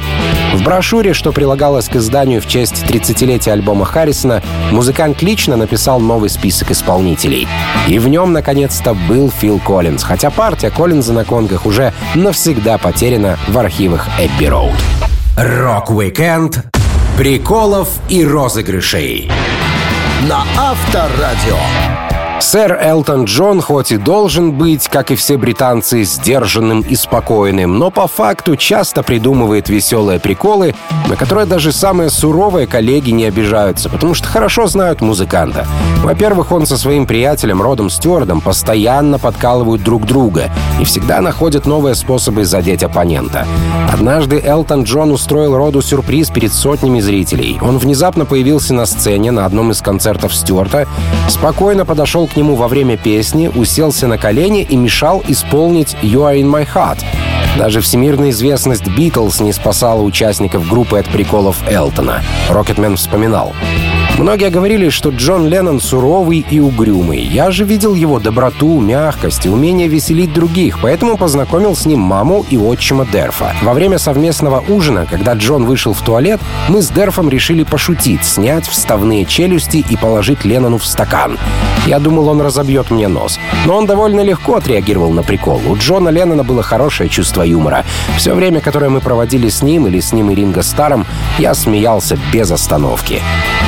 В 0.55 0.63
брошюре, 0.63 1.15
что 1.15 1.33
прилагалось 1.33 1.89
к 1.89 1.97
изданию 1.97 2.41
в 2.41 2.47
честь 2.47 2.85
30-летия 2.89 3.53
альбома 3.53 3.85
Харрисона, 3.85 4.34
музыкант 4.71 5.23
лично 5.23 5.57
написал 5.57 6.01
новый 6.01 6.31
список 6.31 6.71
исполнителей. 6.71 7.47
И 7.89 7.99
в 7.99 8.09
нем, 8.09 8.33
наконец-то, 8.33 8.95
был 8.95 9.31
Фил 9.31 9.59
Коллинз, 9.59 10.03
хотя 10.03 10.31
партия 10.31 10.71
Коллинза 10.71 11.13
на 11.13 11.25
конгах 11.25 11.67
уже 11.67 11.93
навсегда 12.15 12.79
потеряна 12.79 13.39
в 13.49 13.59
архивах 13.59 14.09
Abbey 14.19 14.47
Road. 14.47 14.75
Рок-викенд 15.37 16.65
приколов 17.17 17.89
и 18.09 18.25
розыгрышей 18.25 19.31
на 20.29 20.45
Авторадио. 20.57 21.94
Сэр 22.41 22.79
Элтон 22.81 23.25
Джон 23.25 23.61
хоть 23.61 23.93
и 23.93 23.97
должен 23.97 24.53
быть, 24.53 24.89
как 24.89 25.11
и 25.11 25.15
все 25.15 25.37
британцы, 25.37 26.03
сдержанным 26.03 26.81
и 26.81 26.97
спокойным, 26.97 27.79
но 27.79 27.91
по 27.91 28.07
факту 28.09 28.57
часто 28.57 29.03
придумывает 29.03 29.69
веселые 29.69 30.19
приколы, 30.19 30.75
на 31.09 31.17
которые 31.17 31.47
даже 31.47 31.73
самые 31.73 32.11
суровые 32.11 32.67
коллеги 32.67 33.11
не 33.11 33.25
обижаются, 33.25 33.89
потому 33.89 34.15
что 34.15 34.29
хорошо 34.29 34.67
знают 34.67 35.01
музыканта. 35.01 35.67
Во-первых, 36.03 36.53
он 36.53 36.67
со 36.67 36.77
своим 36.77 37.07
приятелем 37.07 37.63
Родом 37.63 37.89
Стюардом 37.89 38.41
постоянно 38.41 39.19
подкалывают 39.19 39.83
друг 39.83 40.05
друга 40.05 40.51
и 40.81 40.85
всегда 40.85 41.21
находят 41.21 41.67
новые 41.67 41.95
способы 41.95 42.45
задеть 42.45 42.83
оппонента. 42.83 43.47
Однажды 43.91 44.41
Элтон 44.45 44.83
Джон 44.83 45.13
устроил 45.13 45.57
Роду 45.57 45.81
сюрприз 45.81 46.31
перед 46.31 46.53
сотнями 46.53 47.01
зрителей. 47.01 47.59
Он 47.63 47.79
внезапно 47.79 48.27
появился 48.27 48.75
на 48.75 48.87
сцене 48.87 49.31
на 49.31 49.47
одном 49.47 49.71
из 49.71 49.81
концертов 49.81 50.35
Стюарта, 50.35 50.87
спокойно 51.29 51.85
подошел 51.85 52.24
к 52.27 52.37
нему 52.37 52.55
во 52.55 52.69
время 52.69 52.97
песни, 52.97 53.49
уселся 53.49 54.07
на 54.07 54.19
колени 54.19 54.63
и 54.63 54.77
мешал 54.77 55.23
исполнить 55.29 55.97
«You 56.03 56.21
are 56.21 56.41
in 56.41 56.51
my 56.51 56.67
heart». 56.67 57.05
Даже 57.59 57.81
всемирная 57.81 58.31
известность 58.31 58.87
Битлз 58.87 59.41
не 59.41 59.53
спасала 59.53 60.03
участников 60.03 60.69
группы 60.69 60.99
от 60.99 61.07
приколов 61.09 61.57
Элтона. 61.69 62.23
Рокетмен 62.51 62.97
вспоминал. 62.97 63.53
Многие 64.19 64.49
говорили, 64.49 64.91
что 64.91 65.11
Джон 65.11 65.49
Леннон 65.49 65.81
суровый 65.81 66.47
и 66.49 66.61
угрюмый. 66.61 67.19
Я 67.19 67.51
же 67.51 67.65
видел 67.65 67.95
его 67.95 68.21
доброту, 68.21 68.79
мягкость 68.79 69.45
и 69.45 69.49
умение 69.49 69.89
веселить 69.89 70.33
других, 70.33 70.79
поэтому 70.81 71.17
познакомил 71.17 71.75
с 71.75 71.85
ним 71.85 71.99
маму 71.99 72.47
и 72.49 72.57
отчима 72.57 73.07
Дерфа. 73.07 73.57
Во 73.63 73.75
время 73.75 73.99
совместного 73.99 74.63
ужина, 74.69 75.05
когда 75.11 75.33
Джон 75.33 75.65
вышел 75.65 75.95
в 75.95 76.01
туалет, 76.03 76.41
мы 76.69 76.81
с 76.81 76.91
Дерфом 76.91 77.29
решили 77.29 77.65
пошутить, 77.65 78.25
снять 78.25 78.69
вставные 78.69 79.25
челюсти 79.25 79.85
и 79.91 79.97
положить 79.97 80.45
Леннону 80.45 80.79
в 80.79 80.87
стакан. 80.87 81.37
Я 81.87 81.99
думал, 81.99 82.29
он 82.29 82.41
разобьет 82.41 82.91
мне 82.91 83.09
нос. 83.09 83.39
Но 83.67 83.77
он 83.77 83.87
довольно 83.87 84.21
легко 84.21 84.57
отреагировал 84.57 85.11
на 85.11 85.23
прикол. 85.23 85.61
У 85.67 85.77
Джона 85.77 86.09
Леннона 86.09 86.45
было 86.45 86.63
хорошее 86.63 87.11
чувство 87.11 87.43
юмора. 87.43 87.85
Все 88.17 88.33
время, 88.35 88.61
которое 88.61 88.89
мы 88.89 89.01
проводили 89.01 89.49
с 89.49 89.61
ним 89.61 89.87
или 89.89 90.01
с 90.01 90.13
ним 90.13 90.31
и 90.31 90.35
Ринго 90.35 90.63
Старом, 90.63 91.05
я 91.39 91.53
смеялся 91.53 92.17
без 92.33 92.51
остановки. 92.51 93.21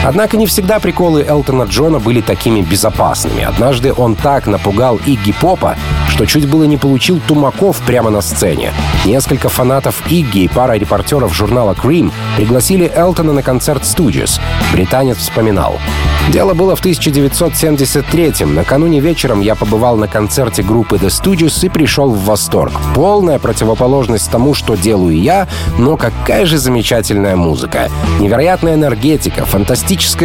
Однако 0.02 0.35
не 0.36 0.46
всегда 0.46 0.78
приколы 0.78 1.24
Элтона 1.26 1.64
Джона 1.64 1.98
были 1.98 2.20
такими 2.20 2.60
безопасными. 2.60 3.42
Однажды 3.42 3.92
он 3.92 4.14
так 4.14 4.46
напугал 4.46 5.00
Игги 5.06 5.32
Попа, 5.32 5.76
что 6.08 6.26
чуть 6.26 6.48
было 6.48 6.64
не 6.64 6.76
получил 6.76 7.20
тумаков 7.26 7.78
прямо 7.86 8.10
на 8.10 8.20
сцене. 8.20 8.72
Несколько 9.04 9.48
фанатов 9.48 10.02
Игги 10.10 10.40
и 10.40 10.48
пара 10.48 10.74
репортеров 10.74 11.34
журнала 11.34 11.72
Cream 11.72 12.12
пригласили 12.36 12.90
Элтона 12.94 13.32
на 13.32 13.42
концерт 13.42 13.82
Stooges. 13.82 14.40
Британец 14.72 15.18
вспоминал. 15.18 15.78
Дело 16.30 16.54
было 16.54 16.74
в 16.74 16.84
1973-м. 16.84 18.54
Накануне 18.54 19.00
вечером 19.00 19.40
я 19.40 19.54
побывал 19.54 19.96
на 19.96 20.08
концерте 20.08 20.62
группы 20.62 20.96
The 20.96 21.06
Stooges 21.06 21.64
и 21.64 21.68
пришел 21.68 22.10
в 22.10 22.24
восторг. 22.24 22.72
Полная 22.94 23.38
противоположность 23.38 24.30
тому, 24.30 24.52
что 24.52 24.74
делаю 24.74 25.16
я, 25.16 25.46
но 25.78 25.96
какая 25.96 26.44
же 26.44 26.58
замечательная 26.58 27.36
музыка. 27.36 27.88
Невероятная 28.18 28.74
энергетика, 28.74 29.44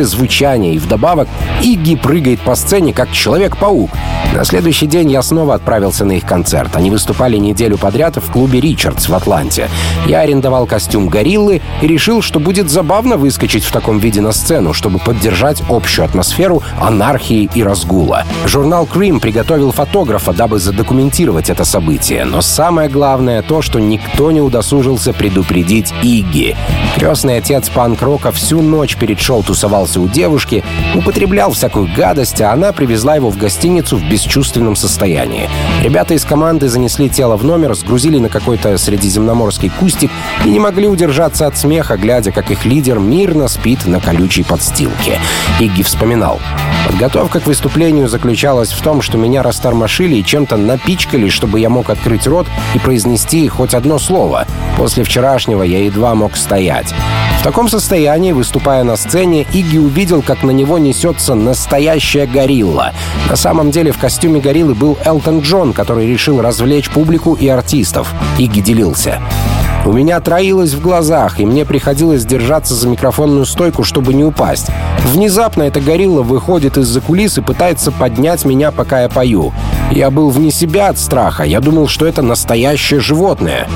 фантастическое 0.01 0.05
звучание 0.05 0.75
и 0.75 0.79
вдобавок 0.79 1.27
Игги 1.61 1.95
прыгает 1.95 2.39
по 2.41 2.55
сцене, 2.55 2.93
как 2.93 3.11
Человек-паук. 3.11 3.91
На 4.33 4.45
следующий 4.45 4.87
день 4.87 5.11
я 5.11 5.21
снова 5.21 5.55
отправился 5.55 6.05
на 6.05 6.13
их 6.13 6.25
концерт. 6.25 6.75
Они 6.75 6.89
выступали 6.89 7.37
неделю 7.37 7.77
подряд 7.77 8.17
в 8.17 8.31
клубе 8.31 8.59
«Ричардс» 8.59 9.09
в 9.09 9.13
Атланте. 9.13 9.69
Я 10.07 10.21
арендовал 10.21 10.65
костюм 10.65 11.09
гориллы 11.09 11.61
и 11.81 11.87
решил, 11.87 12.21
что 12.21 12.39
будет 12.39 12.69
забавно 12.69 13.17
выскочить 13.17 13.65
в 13.65 13.71
таком 13.71 13.99
виде 13.99 14.21
на 14.21 14.31
сцену, 14.31 14.73
чтобы 14.73 14.99
поддержать 14.99 15.61
общую 15.69 16.05
атмосферу 16.05 16.63
анархии 16.79 17.49
и 17.53 17.63
разгула. 17.63 18.23
Журнал 18.45 18.87
Cream 18.91 19.19
приготовил 19.19 19.71
фотографа, 19.71 20.33
дабы 20.33 20.59
задокументировать 20.59 21.49
это 21.49 21.65
событие. 21.65 22.25
Но 22.25 22.41
самое 22.41 22.89
главное 22.89 23.41
то, 23.41 23.61
что 23.61 23.79
никто 23.79 24.31
не 24.31 24.41
удосужился 24.41 25.13
предупредить 25.13 25.93
Игги. 26.01 26.55
Крестный 26.95 27.37
отец 27.37 27.69
панк-рока 27.69 28.31
всю 28.31 28.61
ночь 28.61 28.95
перед 28.95 29.19
шоу 29.19 29.43
тусовался 29.43 29.90
у 29.99 30.07
девушки, 30.07 30.63
употреблял 30.95 31.51
всякую 31.51 31.89
гадость, 31.95 32.41
а 32.41 32.51
она 32.51 32.71
привезла 32.71 33.15
его 33.15 33.29
в 33.29 33.37
гостиницу 33.37 33.97
в 33.97 34.03
бесчувственном 34.09 34.75
состоянии. 34.75 35.49
Ребята 35.81 36.13
из 36.13 36.25
команды 36.25 36.69
занесли 36.69 37.09
тело 37.09 37.35
в 37.37 37.43
номер, 37.43 37.73
сгрузили 37.75 38.17
на 38.17 38.29
какой-то 38.29 38.77
средиземноморский 38.77 39.69
кустик 39.69 40.11
и 40.45 40.49
не 40.49 40.59
могли 40.59 40.87
удержаться 40.87 41.47
от 41.47 41.57
смеха, 41.57 41.97
глядя, 41.97 42.31
как 42.31 42.51
их 42.51 42.65
лидер 42.65 42.99
мирно 42.99 43.47
спит 43.47 43.85
на 43.85 43.99
колючей 43.99 44.43
подстилке. 44.43 45.19
Игги 45.59 45.83
вспоминал. 45.83 46.39
Подготовка 46.87 47.39
к 47.39 47.47
выступлению 47.47 48.07
заключалась 48.07 48.71
в 48.71 48.81
том, 48.81 49.01
что 49.01 49.17
меня 49.17 49.43
растормошили 49.43 50.15
и 50.15 50.25
чем-то 50.25 50.57
напичкали, 50.57 51.29
чтобы 51.29 51.59
я 51.59 51.69
мог 51.69 51.89
открыть 51.89 52.27
рот 52.27 52.47
и 52.73 52.79
произнести 52.79 53.47
хоть 53.47 53.73
одно 53.73 53.99
слово. 53.99 54.45
После 54.77 55.03
вчерашнего 55.03 55.63
я 55.63 55.83
едва 55.85 56.15
мог 56.15 56.35
стоять. 56.35 56.93
В 57.41 57.43
таком 57.43 57.69
состоянии, 57.69 58.33
выступая 58.33 58.83
на 58.83 58.95
сцене, 58.95 59.47
Игги 59.51 59.79
увидел, 59.79 60.21
как 60.21 60.43
на 60.43 60.51
него 60.51 60.77
несется 60.77 61.33
настоящая 61.33 62.27
горилла. 62.27 62.93
На 63.31 63.35
самом 63.35 63.71
деле 63.71 63.91
в 63.91 63.97
костюме 63.97 64.39
гориллы 64.39 64.75
был 64.75 64.95
Элтон 65.03 65.39
Джон, 65.39 65.73
который 65.73 66.05
решил 66.05 66.39
развлечь 66.39 66.91
публику 66.91 67.33
и 67.33 67.47
артистов. 67.47 68.13
Игги 68.37 68.59
делился. 68.59 69.19
У 69.87 69.91
меня 69.91 70.19
троилось 70.19 70.75
в 70.75 70.81
глазах, 70.81 71.39
и 71.39 71.45
мне 71.47 71.65
приходилось 71.65 72.25
держаться 72.25 72.75
за 72.75 72.87
микрофонную 72.87 73.47
стойку, 73.47 73.83
чтобы 73.83 74.13
не 74.13 74.23
упасть. 74.23 74.67
Внезапно 75.05 75.63
эта 75.63 75.81
горилла 75.81 76.21
выходит 76.21 76.77
из-за 76.77 77.01
кулис 77.01 77.39
и 77.39 77.41
пытается 77.41 77.91
поднять 77.91 78.45
меня, 78.45 78.69
пока 78.69 79.01
я 79.01 79.09
пою. 79.09 79.51
Я 79.89 80.11
был 80.11 80.29
вне 80.29 80.51
себя 80.51 80.89
от 80.89 80.99
страха. 80.99 81.41
Я 81.41 81.59
думал, 81.59 81.87
что 81.87 82.05
это 82.05 82.21
настоящее 82.21 82.99
животное. 82.99 83.67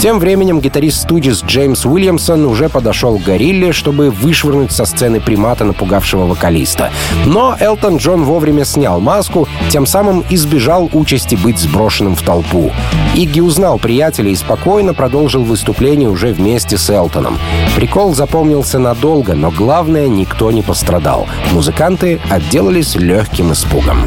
Тем 0.00 0.18
временем 0.18 0.60
гитарист 0.60 1.02
Stooges 1.02 1.42
Джеймс 1.42 1.86
Уильямсон 1.86 2.44
уже 2.44 2.68
подошел 2.68 3.18
к 3.18 3.22
горилле, 3.22 3.72
чтобы 3.72 4.10
вышвырнуть 4.10 4.70
со 4.70 4.84
сцены 4.84 5.20
примата 5.20 5.64
напугавшего 5.64 6.26
вокалиста. 6.26 6.90
Но 7.24 7.56
Элтон 7.58 7.96
Джон 7.96 8.24
вовремя 8.24 8.64
снял 8.64 9.00
маску, 9.00 9.48
тем 9.70 9.86
самым 9.86 10.24
избежал 10.28 10.90
участи 10.92 11.36
быть 11.36 11.58
сброшенным 11.58 12.16
в 12.16 12.22
толпу. 12.22 12.70
Игги 13.14 13.40
узнал 13.40 13.78
приятеля 13.78 14.30
и 14.30 14.36
спокойно 14.36 14.92
продолжил 14.92 15.42
выступление 15.42 16.10
уже 16.10 16.32
вместе 16.32 16.76
с 16.76 16.90
Элтоном. 16.90 17.38
Прикол 17.76 18.14
запомнился 18.14 18.78
надолго, 18.78 19.34
но 19.34 19.50
главное, 19.50 20.08
никто 20.08 20.50
не 20.50 20.62
пострадал. 20.62 21.26
Музыканты 21.52 22.20
отделались 22.28 22.94
легким 22.94 23.52
испугом. 23.52 23.98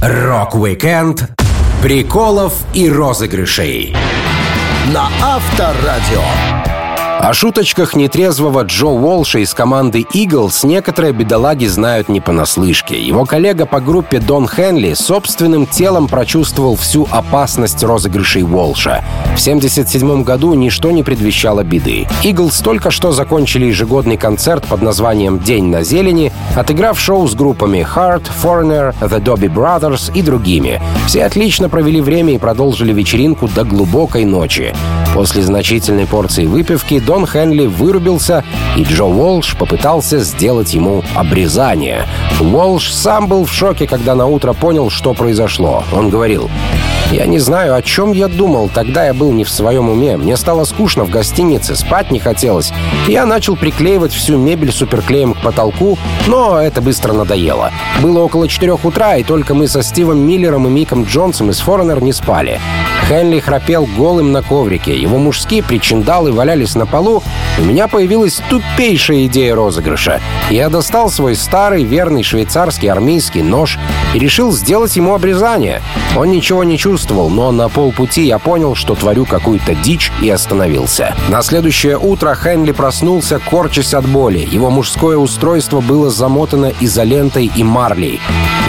Рок-викенд 0.00 1.30
приколов 1.82 2.54
и 2.72 2.88
розыгрышей 2.88 3.94
на 4.86 5.08
Авторадио. 5.22 6.63
О 7.24 7.32
шуточках 7.32 7.96
нетрезвого 7.96 8.64
Джо 8.64 8.88
Уолша 8.88 9.38
из 9.38 9.54
команды 9.54 10.02
Eagles 10.12 10.66
некоторые 10.66 11.14
бедолаги 11.14 11.64
знают 11.64 12.10
не 12.10 12.20
понаслышке. 12.20 13.00
Его 13.00 13.24
коллега 13.24 13.64
по 13.64 13.80
группе 13.80 14.20
Дон 14.20 14.46
Хенли 14.46 14.92
собственным 14.92 15.66
телом 15.66 16.06
прочувствовал 16.06 16.76
всю 16.76 17.08
опасность 17.10 17.82
розыгрышей 17.82 18.42
Уолша. 18.42 19.02
В 19.36 19.40
1977 19.40 20.22
году 20.22 20.52
ничто 20.52 20.90
не 20.90 21.02
предвещало 21.02 21.64
беды. 21.64 22.06
Eagles 22.22 22.62
только 22.62 22.90
что 22.90 23.10
закончили 23.10 23.64
ежегодный 23.64 24.18
концерт 24.18 24.66
под 24.66 24.82
названием 24.82 25.38
«День 25.38 25.70
на 25.70 25.82
зелени», 25.82 26.30
отыграв 26.54 27.00
шоу 27.00 27.26
с 27.26 27.34
группами 27.34 27.78
Heart, 27.78 28.24
Foreigner, 28.42 28.94
The 29.00 29.24
Dobby 29.24 29.50
Brothers 29.50 30.12
и 30.14 30.20
другими. 30.20 30.78
Все 31.06 31.24
отлично 31.24 31.70
провели 31.70 32.02
время 32.02 32.34
и 32.34 32.38
продолжили 32.38 32.92
вечеринку 32.92 33.48
до 33.48 33.64
глубокой 33.64 34.26
ночи. 34.26 34.74
После 35.14 35.42
значительной 35.42 36.06
порции 36.06 36.44
выпивки 36.44 36.98
Дон 36.98 37.24
Хенли 37.24 37.66
вырубился, 37.66 38.42
и 38.76 38.82
Джо 38.82 39.04
Уолш 39.04 39.56
попытался 39.56 40.18
сделать 40.18 40.74
ему 40.74 41.04
обрезание. 41.14 42.06
Уолш 42.40 42.92
сам 42.92 43.28
был 43.28 43.44
в 43.44 43.52
шоке, 43.52 43.86
когда 43.86 44.16
на 44.16 44.26
утро 44.26 44.52
понял, 44.52 44.90
что 44.90 45.14
произошло. 45.14 45.84
Он 45.92 46.10
говорил, 46.10 46.50
я 47.12 47.26
не 47.26 47.38
знаю, 47.38 47.76
о 47.76 47.82
чем 47.82 48.10
я 48.10 48.26
думал. 48.26 48.68
Тогда 48.74 49.06
я 49.06 49.14
был 49.14 49.30
не 49.30 49.44
в 49.44 49.50
своем 49.50 49.88
уме. 49.88 50.16
Мне 50.16 50.36
стало 50.36 50.64
скучно 50.64 51.04
в 51.04 51.10
гостинице, 51.10 51.76
спать 51.76 52.10
не 52.10 52.18
хотелось. 52.18 52.72
Я 53.06 53.24
начал 53.24 53.54
приклеивать 53.54 54.12
всю 54.12 54.36
мебель 54.36 54.72
суперклеем 54.72 55.34
к 55.34 55.42
потолку, 55.42 55.96
но 56.26 56.60
это 56.60 56.82
быстро 56.82 57.12
надоело. 57.12 57.70
Было 58.02 58.18
около 58.20 58.48
четырех 58.48 58.84
утра, 58.84 59.16
и 59.16 59.22
только 59.22 59.54
мы 59.54 59.68
со 59.68 59.84
Стивом 59.84 60.18
Миллером 60.26 60.66
и 60.66 60.70
Миком 60.70 61.04
Джонсом 61.04 61.50
из 61.50 61.60
Форенер 61.60 62.02
не 62.02 62.12
спали. 62.12 62.60
Хенли 63.08 63.38
храпел 63.38 63.86
голым 63.86 64.32
на 64.32 64.42
коврике. 64.42 64.96
Его 64.96 65.18
мужские 65.18 65.62
причиндалы 65.62 66.32
валялись 66.32 66.74
на 66.74 66.86
полу. 66.86 67.22
У 67.58 67.62
меня 67.62 67.86
появилась 67.86 68.40
тупейшая 68.48 69.26
идея 69.26 69.54
розыгрыша. 69.54 70.20
Я 70.50 70.70
достал 70.70 71.10
свой 71.10 71.36
старый 71.36 71.84
верный 71.84 72.22
швейцарский 72.22 72.90
армейский 72.90 73.42
нож 73.42 73.78
и 74.14 74.18
решил 74.18 74.52
сделать 74.52 74.96
ему 74.96 75.14
обрезание. 75.14 75.82
Он 76.16 76.30
ничего 76.30 76.64
не 76.64 76.78
чувствовал, 76.78 77.28
но 77.28 77.50
на 77.52 77.68
полпути 77.68 78.22
я 78.22 78.38
понял, 78.38 78.74
что 78.74 78.94
творю 78.94 79.26
какую-то 79.26 79.74
дичь 79.74 80.12
и 80.22 80.30
остановился. 80.30 81.14
На 81.28 81.42
следующее 81.42 81.98
утро 81.98 82.34
Хенли 82.34 82.72
проснулся, 82.72 83.38
корчась 83.38 83.94
от 83.94 84.06
боли. 84.06 84.46
Его 84.50 84.70
мужское 84.70 85.16
устройство 85.16 85.80
было 85.80 86.10
замотано 86.10 86.72
изолентой 86.80 87.50
и 87.54 87.64
марлей. 87.64 88.20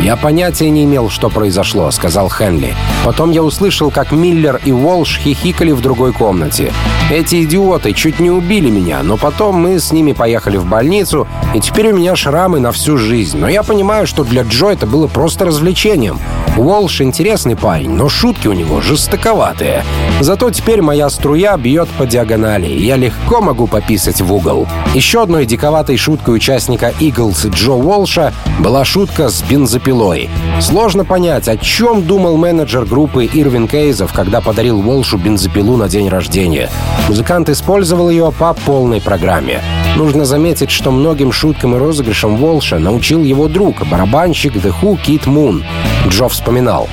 «Я 0.02 0.18
понятия 0.18 0.70
не 0.70 0.84
имел, 0.84 1.10
что 1.10 1.30
произошло»,— 1.30 1.90
сказал 1.92 2.30
Хенли. 2.30 2.76
Потом 3.04 3.32
я 3.32 3.44
услышал, 3.44 3.92
как 3.92 4.12
Миллер 4.12 4.60
и 4.66 4.72
Уолш 4.72 5.20
хихикали 5.20 5.72
в 5.72 5.82
другой 5.82 6.14
комнате. 6.14 6.74
Эти 7.12 7.44
идиоты 7.44 7.94
чуть 7.94 8.20
не 8.20 8.32
убили 8.32 8.70
меня, 8.70 9.04
но 9.04 9.18
потом 9.18 9.56
мы 9.56 9.80
с 9.80 9.92
ними 9.92 10.14
поехали 10.14 10.58
в 10.58 10.66
больницу, 10.66 11.28
и 11.54 11.60
теперь 11.60 11.92
у 11.92 11.98
меня 11.98 12.16
шрамы 12.16 12.60
на 12.60 12.72
всю 12.72 12.98
жизнь. 12.98 13.38
Но 13.38 13.48
я 13.48 13.62
понимаю, 13.62 14.08
что 14.08 14.24
для 14.24 14.44
Джо 14.44 14.70
это 14.70 14.88
было 14.88 15.08
просто 15.08 15.35
развлечением. 15.44 16.20
Уолш 16.58 17.02
интересный 17.02 17.58
парень, 17.58 17.90
но 17.90 18.08
шутки 18.08 18.48
у 18.48 18.54
него 18.54 18.80
жестоковатые. 18.80 19.84
Зато 20.22 20.50
теперь 20.52 20.82
моя 20.82 21.10
струя 21.10 21.58
бьет 21.58 21.90
по 21.98 22.06
диагонали, 22.06 22.68
и 22.68 22.86
я 22.86 22.96
легко 22.96 23.42
могу 23.42 23.68
пописать 23.68 24.22
в 24.22 24.34
угол. 24.34 24.66
Еще 24.94 25.22
одной 25.22 25.46
диковатой 25.46 25.98
шуткой 25.98 26.36
участника 26.36 26.94
Eagles 27.02 27.50
Джо 27.50 27.74
Уолша 27.74 28.34
была 28.60 28.86
шутка 28.86 29.28
с 29.28 29.42
бензопилой. 29.42 30.30
Сложно 30.62 31.04
понять, 31.04 31.50
о 31.50 31.58
чем 31.58 32.04
думал 32.04 32.38
менеджер 32.38 32.86
группы 32.86 33.26
Ирвин 33.26 33.68
Кейзов, 33.68 34.14
когда 34.14 34.40
подарил 34.40 34.80
Уолшу 34.80 35.18
бензопилу 35.18 35.76
на 35.76 35.90
день 35.90 36.08
рождения. 36.08 36.70
Музыкант 37.10 37.50
использовал 37.50 38.10
ее 38.10 38.32
по 38.32 38.54
полной 38.54 39.02
программе. 39.02 39.62
Нужно 39.98 40.24
заметить, 40.24 40.72
что 40.72 40.92
многим 40.92 41.32
шуткам 41.32 41.76
и 41.76 41.80
розыгрышам 41.80 42.38
Волша 42.38 42.80
научил 42.80 43.24
его 43.24 43.48
друг, 43.50 43.86
барабанщик 43.88 44.56
The 44.56 44.74
Who 44.82 44.98
Кит 45.02 45.26
Мун. 45.26 45.64
Джо 46.08 46.28
вспоминал. 46.46 46.88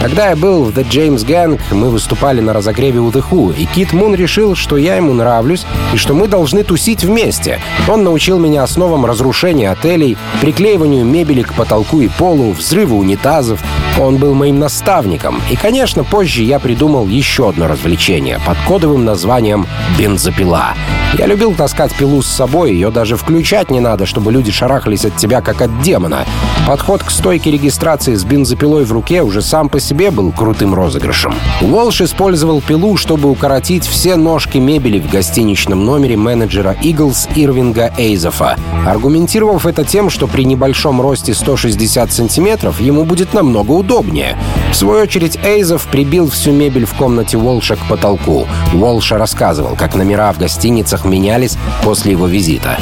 Когда 0.00 0.30
я 0.30 0.36
был 0.36 0.64
в 0.64 0.70
The 0.70 0.86
James 0.88 1.26
Gang, 1.26 1.60
мы 1.70 1.90
выступали 1.90 2.40
на 2.40 2.52
разогреве 2.52 3.00
у 3.00 3.10
The 3.10 3.24
Who, 3.30 3.54
и 3.56 3.66
Кит 3.66 3.92
Мун 3.92 4.14
решил, 4.14 4.54
что 4.54 4.76
я 4.76 4.96
ему 4.96 5.12
нравлюсь 5.12 5.66
и 5.92 5.96
что 5.96 6.14
мы 6.14 6.26
должны 6.26 6.62
тусить 6.62 7.04
вместе. 7.04 7.60
Он 7.88 8.02
научил 8.02 8.38
меня 8.38 8.62
основам 8.62 9.04
разрушения 9.06 9.70
отелей, 9.70 10.16
приклеиванию 10.40 11.04
мебели 11.04 11.42
к 11.42 11.52
потолку 11.54 12.00
и 12.00 12.08
полу, 12.08 12.52
взрыву 12.52 12.98
унитазов. 12.98 13.62
Он 13.98 14.16
был 14.16 14.34
моим 14.34 14.58
наставником. 14.58 15.40
И, 15.50 15.56
конечно, 15.56 16.02
позже 16.02 16.42
я 16.42 16.58
придумал 16.58 17.06
еще 17.06 17.48
одно 17.48 17.68
развлечение 17.68 18.40
под 18.46 18.56
кодовым 18.66 19.04
названием 19.04 19.66
«бензопила». 19.98 20.74
Я 21.16 21.26
любил 21.26 21.54
таскать 21.54 21.94
пилу 21.94 22.22
с 22.22 22.26
собой, 22.26 22.72
ее 22.72 22.90
даже 22.90 23.16
включать 23.16 23.70
не 23.70 23.78
надо, 23.78 24.04
чтобы 24.04 24.32
люди 24.32 24.50
шарахались 24.50 25.04
от 25.04 25.16
тебя, 25.16 25.42
как 25.42 25.62
от 25.62 25.80
демона. 25.80 26.24
Подход 26.66 27.04
к 27.04 27.10
стойке 27.10 27.52
регистрации 27.52 28.16
с 28.16 28.24
бензопилой 28.24 28.84
в 28.84 28.92
руке 28.94 29.22
уже 29.22 29.42
сам 29.42 29.68
по 29.68 29.78
себе 29.78 30.10
был 30.10 30.32
крутым 30.32 30.72
розыгрышем. 30.74 31.34
Уолш 31.60 32.00
использовал 32.00 32.62
пилу, 32.62 32.96
чтобы 32.96 33.30
укоротить 33.30 33.86
все 33.86 34.16
ножки 34.16 34.58
мебели 34.58 34.98
в 34.98 35.10
гостиничном 35.10 35.84
номере 35.84 36.16
менеджера 36.16 36.74
Eagles 36.82 37.28
Ирвинга 37.34 37.92
Эйзофа, 37.98 38.56
аргументировав 38.86 39.66
это 39.66 39.84
тем, 39.84 40.08
что 40.08 40.26
при 40.26 40.44
небольшом 40.44 41.00
росте 41.00 41.34
160 41.34 42.12
сантиметров 42.12 42.80
ему 42.80 43.04
будет 43.04 43.34
намного 43.34 43.72
удобнее. 43.72 44.38
В 44.70 44.76
свою 44.76 45.02
очередь 45.02 45.38
Эйзов 45.44 45.86
прибил 45.88 46.30
всю 46.30 46.52
мебель 46.52 46.86
в 46.86 46.94
комнате 46.94 47.36
Уолша 47.36 47.76
к 47.76 47.88
потолку. 47.88 48.46
Уолша 48.72 49.18
рассказывал, 49.18 49.76
как 49.76 49.94
номера 49.94 50.32
в 50.32 50.38
гостиницах 50.38 51.04
менялись 51.04 51.58
после 51.82 52.12
его 52.12 52.26
визита. 52.26 52.78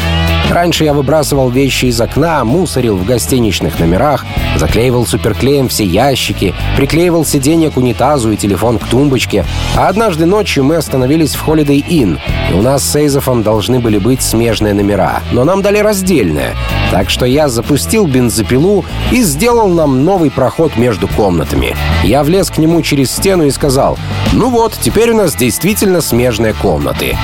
Раньше 0.53 0.85
я 0.85 0.93
выбрасывал 0.93 1.49
вещи 1.49 1.87
из 1.87 1.99
окна, 1.99 2.45
мусорил 2.45 2.99
в 2.99 3.07
гостиничных 3.07 3.81
номерах, 3.81 4.27
заклеивал 4.59 5.07
суперклеем 5.07 5.71
все 5.71 5.83
ящики, 5.83 6.55
приклеивал 6.77 7.25
сиденье 7.25 7.71
к 7.71 7.79
унитазу 7.79 8.31
и 8.33 8.37
телефон 8.37 8.79
к 8.79 8.87
тумбочке. 8.87 9.47
А 9.75 9.89
однажды 9.89 10.27
ночью 10.27 10.63
мы 10.63 10.77
остановились 10.77 11.35
в 11.37 11.49
Holiday 11.49 11.83
Inn, 11.89 12.19
и 12.51 12.55
у 12.55 12.61
нас 12.61 12.85
с 12.85 12.95
Эйзофом 12.95 13.43
должны 13.43 13.81
были 13.81 13.97
быть 13.97 14.21
смежные 14.21 14.75
номера, 14.75 15.23
но 15.33 15.45
нам 15.45 15.63
дали 15.63 15.79
раздельное. 15.79 16.55
Так 16.91 17.09
что 17.09 17.25
я 17.25 17.49
запустил 17.49 18.07
бензопилу 18.07 18.85
и 19.11 19.23
сделал 19.23 19.69
нам 19.69 20.05
новый 20.05 20.31
проход 20.31 20.77
между 20.77 21.09
комнатами. 21.09 21.75
Я 22.05 22.23
влез 22.23 22.51
к 22.51 22.59
нему 22.59 22.83
через 22.83 23.11
стену 23.11 23.47
и 23.47 23.51
сказал, 23.51 23.99
ну 24.35 24.51
вот, 24.51 24.77
теперь 24.79 25.13
у 25.13 25.17
нас 25.17 25.35
действительно 25.35 26.03
смежные 26.03 26.53
комнаты. 26.53 27.17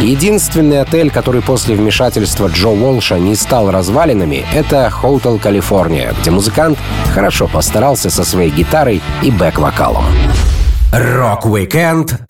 Единственный 0.00 0.82
отель, 0.82 1.10
который 1.10 1.42
после 1.42 1.74
вмешательства 1.74 2.46
Джо 2.46 2.75
Уолша 2.82 3.18
не 3.18 3.34
стал 3.34 3.70
развалинами, 3.70 4.44
это 4.52 4.92
Hotel 5.02 5.40
California, 5.40 6.14
где 6.20 6.30
музыкант 6.30 6.78
хорошо 7.14 7.48
постарался 7.48 8.10
со 8.10 8.24
своей 8.24 8.50
гитарой 8.50 9.00
и 9.22 9.30
бэк-вокалом. 9.30 10.04
Рок-викенд 10.92 12.20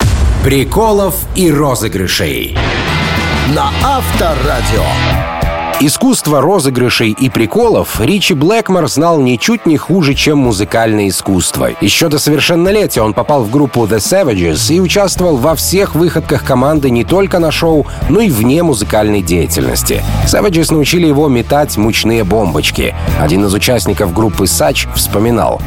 приколов 0.43 1.15
и 1.35 1.51
розыгрышей 1.51 2.57
на 3.53 3.69
Авторадио. 3.83 5.36
Искусство 5.79 6.41
розыгрышей 6.41 7.11
и 7.11 7.29
приколов 7.29 8.01
Ричи 8.01 8.33
Блэкмор 8.33 8.87
знал 8.87 9.21
ничуть 9.21 9.67
не 9.67 9.77
хуже, 9.77 10.15
чем 10.15 10.39
музыкальное 10.39 11.09
искусство. 11.09 11.69
Еще 11.81 12.09
до 12.09 12.17
совершеннолетия 12.17 13.03
он 13.03 13.13
попал 13.13 13.43
в 13.43 13.51
группу 13.51 13.85
The 13.85 13.97
Savages 13.97 14.73
и 14.73 14.79
участвовал 14.79 15.37
во 15.37 15.53
всех 15.53 15.93
выходках 15.93 16.43
команды 16.43 16.89
не 16.89 17.03
только 17.03 17.37
на 17.37 17.51
шоу, 17.51 17.85
но 18.09 18.21
и 18.21 18.31
вне 18.31 18.63
музыкальной 18.63 19.21
деятельности. 19.21 20.03
Savages 20.25 20.73
научили 20.73 21.05
его 21.05 21.27
метать 21.27 21.77
мучные 21.77 22.23
бомбочки. 22.23 22.95
Один 23.19 23.45
из 23.45 23.53
участников 23.53 24.13
группы 24.13 24.47
Сач 24.47 24.87
вспоминал. 24.95 25.61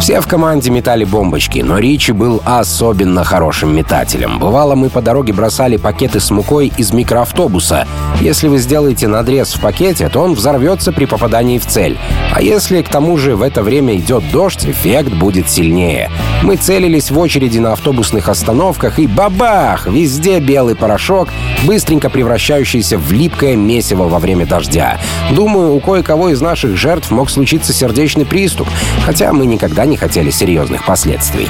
Все 0.00 0.20
в 0.20 0.26
команде 0.26 0.70
метали 0.70 1.04
бомбочки, 1.04 1.60
но 1.60 1.78
Ричи 1.78 2.10
был 2.10 2.42
особенно 2.44 3.22
хорошим 3.22 3.76
метателем. 3.76 4.40
Бывало, 4.40 4.74
мы 4.74 4.90
по 4.90 5.00
дороге 5.00 5.32
бросали 5.32 5.76
пакеты 5.76 6.18
с 6.18 6.32
мукой 6.32 6.72
из 6.76 6.92
микроавтобуса. 6.92 7.86
Если 8.20 8.48
вы 8.48 8.58
сделаете 8.58 9.06
надрез 9.06 9.51
в 9.54 9.60
пакете, 9.60 10.08
то 10.08 10.20
он 10.20 10.34
взорвется 10.34 10.92
при 10.92 11.04
попадании 11.04 11.58
в 11.58 11.66
цель. 11.66 11.98
А 12.32 12.42
если 12.42 12.82
к 12.82 12.88
тому 12.88 13.16
же 13.16 13.36
в 13.36 13.42
это 13.42 13.62
время 13.62 13.96
идет 13.96 14.30
дождь, 14.30 14.64
эффект 14.64 15.12
будет 15.12 15.50
сильнее. 15.50 16.10
Мы 16.42 16.56
целились 16.56 17.10
в 17.10 17.18
очереди 17.18 17.58
на 17.58 17.72
автобусных 17.72 18.28
остановках 18.28 18.98
и 18.98 19.06
бабах! 19.06 19.86
Везде 19.86 20.40
белый 20.40 20.74
порошок, 20.74 21.28
быстренько 21.64 22.10
превращающийся 22.10 22.98
в 22.98 23.12
липкое 23.12 23.56
месиво 23.56 24.08
во 24.08 24.18
время 24.18 24.46
дождя. 24.46 24.98
Думаю, 25.30 25.74
у 25.74 25.80
кое-кого 25.80 26.30
из 26.30 26.40
наших 26.40 26.76
жертв 26.76 27.10
мог 27.10 27.30
случиться 27.30 27.72
сердечный 27.72 28.26
приступ, 28.26 28.68
хотя 29.04 29.32
мы 29.32 29.46
никогда 29.46 29.84
не 29.84 29.96
хотели 29.96 30.30
серьезных 30.30 30.84
последствий. 30.84 31.48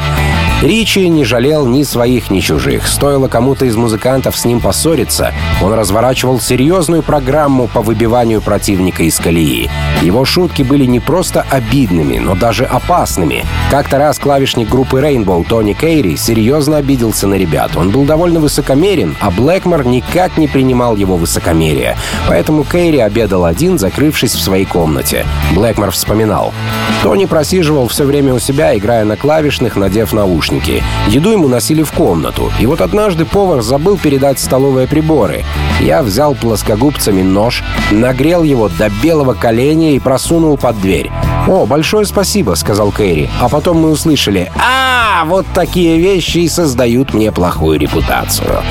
Ричи 0.63 1.09
не 1.09 1.25
жалел 1.25 1.67
ни 1.67 1.83
своих, 1.83 2.31
ни 2.31 2.41
чужих. 2.41 2.87
Стоило 2.87 3.27
кому-то 3.27 3.65
из 3.65 3.75
музыкантов 3.75 4.37
с 4.37 4.45
ним 4.45 4.61
поссориться, 4.61 5.33
он 5.61 5.73
разворачивал 5.73 6.41
серьезную 6.41 7.03
программу 7.03 7.67
по 7.67 7.83
выбиванию 7.93 8.41
противника 8.41 9.03
из 9.03 9.19
колеи. 9.19 9.69
Его 10.01 10.25
шутки 10.25 10.63
были 10.63 10.87
не 10.87 10.99
просто 10.99 11.45
обидными, 11.51 12.17
но 12.17 12.35
даже 12.35 12.65
опасными. 12.65 13.45
Как-то 13.71 13.99
раз 13.99 14.19
клавишник 14.19 14.69
группы 14.69 14.99
Rainbow 14.99 15.45
Тони 15.47 15.75
Кейри 15.75 16.17
серьезно 16.17 16.79
обиделся 16.79 17.27
на 17.27 17.35
ребят. 17.35 17.77
Он 17.77 17.91
был 17.91 18.05
довольно 18.05 18.41
высокомерен, 18.41 19.15
а 19.21 19.31
Блэкмор 19.31 19.85
никак 19.87 20.39
не 20.39 20.49
принимал 20.49 20.97
его 20.97 21.17
высокомерие. 21.19 21.97
Поэтому 22.29 22.65
Кейри 22.65 22.99
обедал 22.99 23.45
один, 23.45 23.79
закрывшись 23.79 24.35
в 24.35 24.41
своей 24.41 24.65
комнате. 24.65 25.27
Блэкмор 25.55 25.91
вспоминал. 25.91 26.55
Тони 27.03 27.27
просиживал 27.27 27.89
все 27.89 28.05
время 28.05 28.33
у 28.33 28.39
себя, 28.39 28.77
играя 28.77 29.05
на 29.05 29.17
клавишных, 29.17 29.77
надев 29.77 30.15
наушники. 30.15 30.83
Еду 31.09 31.31
ему 31.31 31.49
носили 31.49 31.83
в 31.83 31.93
комнату. 31.93 32.51
И 32.59 32.65
вот 32.65 32.81
однажды 32.81 33.27
повар 33.27 33.61
забыл 33.61 33.99
передать 33.99 34.39
столовые 34.39 34.87
приборы. 34.87 35.45
Я 35.81 36.03
взял 36.03 36.35
плоскогубцами 36.35 37.23
нож, 37.23 37.65
нагрел 37.91 38.43
его 38.43 38.69
до 38.69 38.91
белого 39.03 39.35
коленя 39.35 39.93
и 39.93 39.99
просунул 39.99 40.57
под 40.57 40.81
дверь. 40.81 41.11
«О, 41.47 41.67
большое 41.67 42.07
спасибо»,— 42.07 42.55
сказал 42.57 42.93
Кэрри. 42.93 43.29
А 43.41 43.49
потом 43.49 43.79
мы 43.79 43.91
услышали 43.91 44.51
«А, 44.57 45.02
вот 45.25 45.47
такие 45.55 45.99
вещи 45.99 46.39
и 46.39 46.49
создают 46.49 47.15
мне 47.15 47.33
плохую 47.33 47.79
репутацию». 47.79 48.63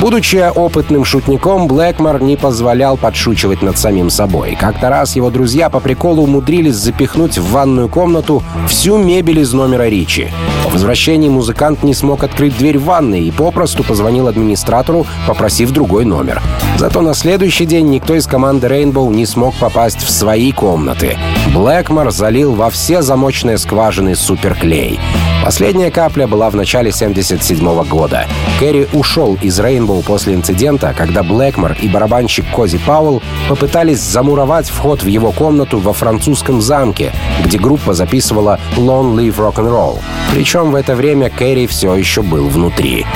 Будучи 0.00 0.36
опытным 0.54 1.04
шутником, 1.04 1.66
Блэкмор 1.66 2.22
не 2.22 2.36
позволял 2.36 2.96
подшучивать 2.96 3.62
над 3.62 3.78
самим 3.78 4.10
собой. 4.10 4.56
Как-то 4.58 4.90
раз 4.90 5.16
его 5.16 5.28
друзья 5.28 5.70
по 5.70 5.80
приколу 5.80 6.22
умудрились 6.22 6.76
запихнуть 6.76 7.36
в 7.36 7.50
ванную 7.50 7.88
комнату 7.88 8.44
всю 8.68 8.96
мебель 8.96 9.40
из 9.40 9.52
номера 9.52 9.88
Ричи. 9.88 10.28
По 10.64 10.70
возвращении 10.70 11.28
музыкант 11.28 11.82
не 11.82 11.94
смог 11.94 12.22
открыть 12.22 12.56
дверь 12.56 12.78
ванной 12.78 13.22
и 13.22 13.32
попросту 13.32 13.82
позвонил 13.82 14.28
администратору, 14.28 15.04
попросив 15.26 15.72
другой 15.72 16.04
номер. 16.04 16.40
Зато 16.76 17.00
на 17.00 17.12
следующий 17.12 17.66
день 17.66 17.88
никто 17.88 18.14
из 18.14 18.28
команды 18.28 18.68
Rainbow 18.68 19.12
не 19.12 19.26
смог 19.26 19.54
попасть 19.56 20.00
в 20.00 20.10
свои 20.10 20.52
комнаты. 20.52 21.18
Блэкмор 21.54 22.10
залил 22.10 22.54
во 22.54 22.70
все 22.70 23.02
замочные 23.02 23.58
скважины 23.58 24.14
суперклей. 24.14 25.00
Последняя 25.44 25.90
капля 25.90 26.26
была 26.26 26.50
в 26.50 26.56
начале 26.56 26.92
77 26.92 27.84
года. 27.84 28.26
Кэрри 28.58 28.88
ушел 28.92 29.38
из 29.40 29.58
Rainbow 29.58 30.04
после 30.04 30.34
инцидента, 30.34 30.94
когда 30.96 31.22
Блэкмор 31.22 31.76
и 31.80 31.88
барабанщик 31.88 32.44
Кози 32.54 32.78
Пауэлл 32.78 33.22
попытались 33.48 34.00
замуровать 34.00 34.68
вход 34.68 35.02
в 35.02 35.06
его 35.06 35.32
комнату 35.32 35.78
во 35.78 35.92
французском 35.92 36.60
замке, 36.60 37.12
где 37.44 37.58
группа 37.58 37.94
записывала 37.94 38.58
«Long 38.76 39.14
Live 39.14 39.36
Rock'n'Roll». 39.36 40.00
Причем 40.34 40.72
в 40.72 40.74
это 40.74 40.94
время 40.94 41.30
Кэрри 41.30 41.66
все 41.66 41.94
еще 41.94 42.22
был 42.22 42.48
внутри. 42.48 43.06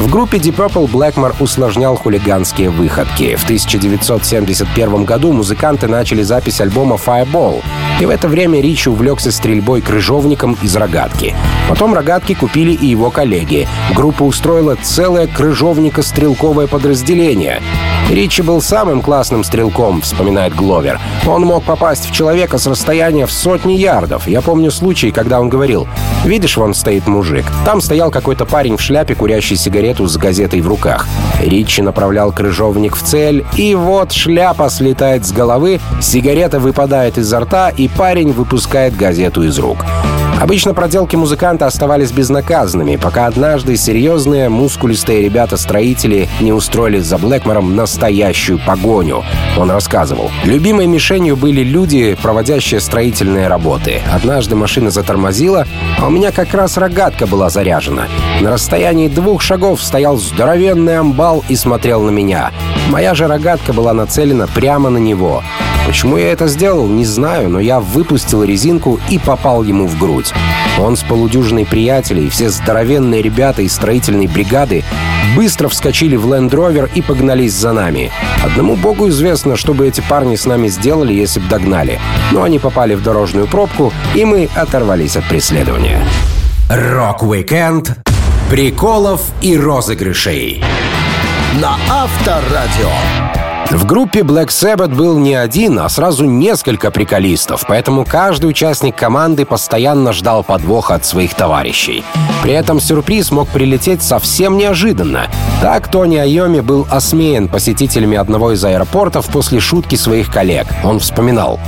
В 0.00 0.08
группе 0.08 0.38
Deep 0.38 0.54
Purple 0.54 0.88
Блэкмор 0.88 1.34
усложнял 1.40 1.96
хулиганские 1.96 2.70
выходки. 2.70 3.34
В 3.34 3.42
1971 3.42 5.04
году 5.04 5.32
музыканты 5.32 5.88
начали 5.88 6.22
запись 6.22 6.60
альбома 6.60 6.96
Fireball, 6.96 7.64
и 8.00 8.06
в 8.06 8.10
это 8.10 8.28
время 8.28 8.60
Ричи 8.60 8.88
увлекся 8.88 9.32
стрельбой 9.32 9.80
крыжовником 9.80 10.56
из 10.62 10.76
рогатки. 10.76 11.34
Потом 11.68 11.94
рогатки 11.94 12.34
купили 12.34 12.72
и 12.72 12.86
его 12.86 13.10
коллеги. 13.10 13.68
Группа 13.94 14.22
устроила 14.22 14.76
целое 14.82 15.26
крыжовнико-стрелковое 15.26 16.66
подразделение. 16.66 17.60
Ричи 18.10 18.40
был 18.40 18.62
самым 18.62 19.02
классным 19.02 19.44
стрелком, 19.44 20.00
вспоминает 20.00 20.54
Гловер. 20.54 20.98
Он 21.26 21.42
мог 21.42 21.64
попасть 21.64 22.08
в 22.08 22.12
человека 22.12 22.56
с 22.56 22.66
расстояния 22.66 23.26
в 23.26 23.32
сотни 23.32 23.74
ярдов. 23.74 24.26
Я 24.26 24.40
помню 24.40 24.70
случай, 24.70 25.10
когда 25.10 25.40
он 25.40 25.50
говорил, 25.50 25.86
«Видишь, 26.24 26.56
вон 26.56 26.72
стоит 26.72 27.06
мужик. 27.06 27.44
Там 27.66 27.80
стоял 27.82 28.10
какой-то 28.10 28.46
парень 28.46 28.76
в 28.76 28.80
шляпе, 28.80 29.14
курящий 29.14 29.56
сигарету 29.56 30.06
с 30.06 30.16
газетой 30.16 30.62
в 30.62 30.68
руках. 30.68 31.06
Ричи 31.40 31.82
направлял 31.82 32.32
крыжовник 32.32 32.96
в 32.96 33.02
цель, 33.02 33.44
и 33.56 33.74
вот 33.74 34.12
шляпа 34.12 34.70
слетает 34.70 35.26
с 35.26 35.32
головы, 35.32 35.80
сигарета 36.00 36.60
выпадает 36.60 37.18
изо 37.18 37.40
рта, 37.40 37.47
и 37.76 37.88
парень 37.88 38.32
выпускает 38.32 38.96
газету 38.96 39.42
из 39.42 39.58
рук. 39.58 39.84
Обычно 40.40 40.72
проделки 40.72 41.16
музыканта 41.16 41.66
оставались 41.66 42.12
безнаказанными, 42.12 42.94
пока 42.94 43.26
однажды 43.26 43.76
серьезные, 43.76 44.48
мускулистые 44.48 45.22
ребята-строители 45.22 46.28
не 46.40 46.52
устроили 46.52 47.00
за 47.00 47.18
Блэкмором 47.18 47.74
настоящую 47.74 48.60
погоню. 48.64 49.24
Он 49.56 49.70
рассказывал. 49.70 50.30
Любимой 50.44 50.86
мишенью 50.86 51.36
были 51.36 51.62
люди, 51.62 52.16
проводящие 52.22 52.78
строительные 52.78 53.48
работы. 53.48 54.00
Однажды 54.12 54.54
машина 54.54 54.90
затормозила, 54.90 55.66
а 55.98 56.06
у 56.06 56.10
меня 56.10 56.30
как 56.30 56.54
раз 56.54 56.76
рогатка 56.76 57.26
была 57.26 57.50
заряжена. 57.50 58.06
На 58.40 58.52
расстоянии 58.52 59.08
двух 59.08 59.42
шагов 59.42 59.82
стоял 59.82 60.18
здоровенный 60.18 60.98
амбал 60.98 61.44
и 61.48 61.56
смотрел 61.56 62.00
на 62.02 62.10
меня. 62.10 62.52
Моя 62.90 63.14
же 63.14 63.26
рогатка 63.26 63.72
была 63.72 63.92
нацелена 63.92 64.46
прямо 64.46 64.88
на 64.88 64.98
него. 64.98 65.42
Почему 65.88 66.18
я 66.18 66.32
это 66.32 66.48
сделал, 66.48 66.86
не 66.86 67.06
знаю, 67.06 67.48
но 67.48 67.60
я 67.60 67.80
выпустил 67.80 68.44
резинку 68.44 69.00
и 69.08 69.18
попал 69.18 69.62
ему 69.62 69.86
в 69.86 69.98
грудь. 69.98 70.34
Он 70.78 70.98
с 70.98 71.02
полудюжиной 71.02 71.64
приятелей, 71.64 72.28
все 72.28 72.50
здоровенные 72.50 73.22
ребята 73.22 73.62
из 73.62 73.72
строительной 73.72 74.26
бригады 74.26 74.84
быстро 75.34 75.70
вскочили 75.70 76.14
в 76.14 76.26
Land 76.26 76.50
Rover 76.50 76.90
и 76.94 77.00
погнались 77.00 77.54
за 77.54 77.72
нами. 77.72 78.10
Одному 78.44 78.76
богу 78.76 79.08
известно, 79.08 79.56
что 79.56 79.72
бы 79.72 79.88
эти 79.88 80.02
парни 80.02 80.36
с 80.36 80.44
нами 80.44 80.68
сделали, 80.68 81.14
если 81.14 81.40
бы 81.40 81.48
догнали. 81.48 81.98
Но 82.32 82.42
они 82.42 82.58
попали 82.58 82.94
в 82.94 83.02
дорожную 83.02 83.46
пробку, 83.46 83.90
и 84.14 84.26
мы 84.26 84.50
оторвались 84.54 85.16
от 85.16 85.24
преследования. 85.24 86.04
Рок-викенд 86.68 87.96
приколов 88.50 89.22
и 89.40 89.56
розыгрышей 89.56 90.62
на 91.62 91.78
Авторадио. 91.88 93.27
В 93.70 93.84
группе 93.84 94.20
Black 94.20 94.48
Sabbath 94.48 94.94
был 94.94 95.18
не 95.18 95.34
один, 95.34 95.78
а 95.78 95.90
сразу 95.90 96.24
несколько 96.24 96.90
приколистов, 96.90 97.66
поэтому 97.68 98.06
каждый 98.06 98.46
участник 98.46 98.96
команды 98.96 99.44
постоянно 99.44 100.14
ждал 100.14 100.42
подвоха 100.42 100.94
от 100.94 101.04
своих 101.04 101.34
товарищей. 101.34 102.02
При 102.42 102.54
этом 102.54 102.80
сюрприз 102.80 103.30
мог 103.30 103.46
прилететь 103.48 104.02
совсем 104.02 104.56
неожиданно. 104.56 105.26
Так 105.60 105.88
Тони 105.88 106.16
Айоми 106.16 106.60
был 106.60 106.86
осмеян 106.90 107.46
посетителями 107.46 108.16
одного 108.16 108.52
из 108.52 108.64
аэропортов 108.64 109.26
после 109.26 109.60
шутки 109.60 109.96
своих 109.96 110.32
коллег. 110.32 110.66
Он 110.82 110.98
вспоминал. 110.98 111.60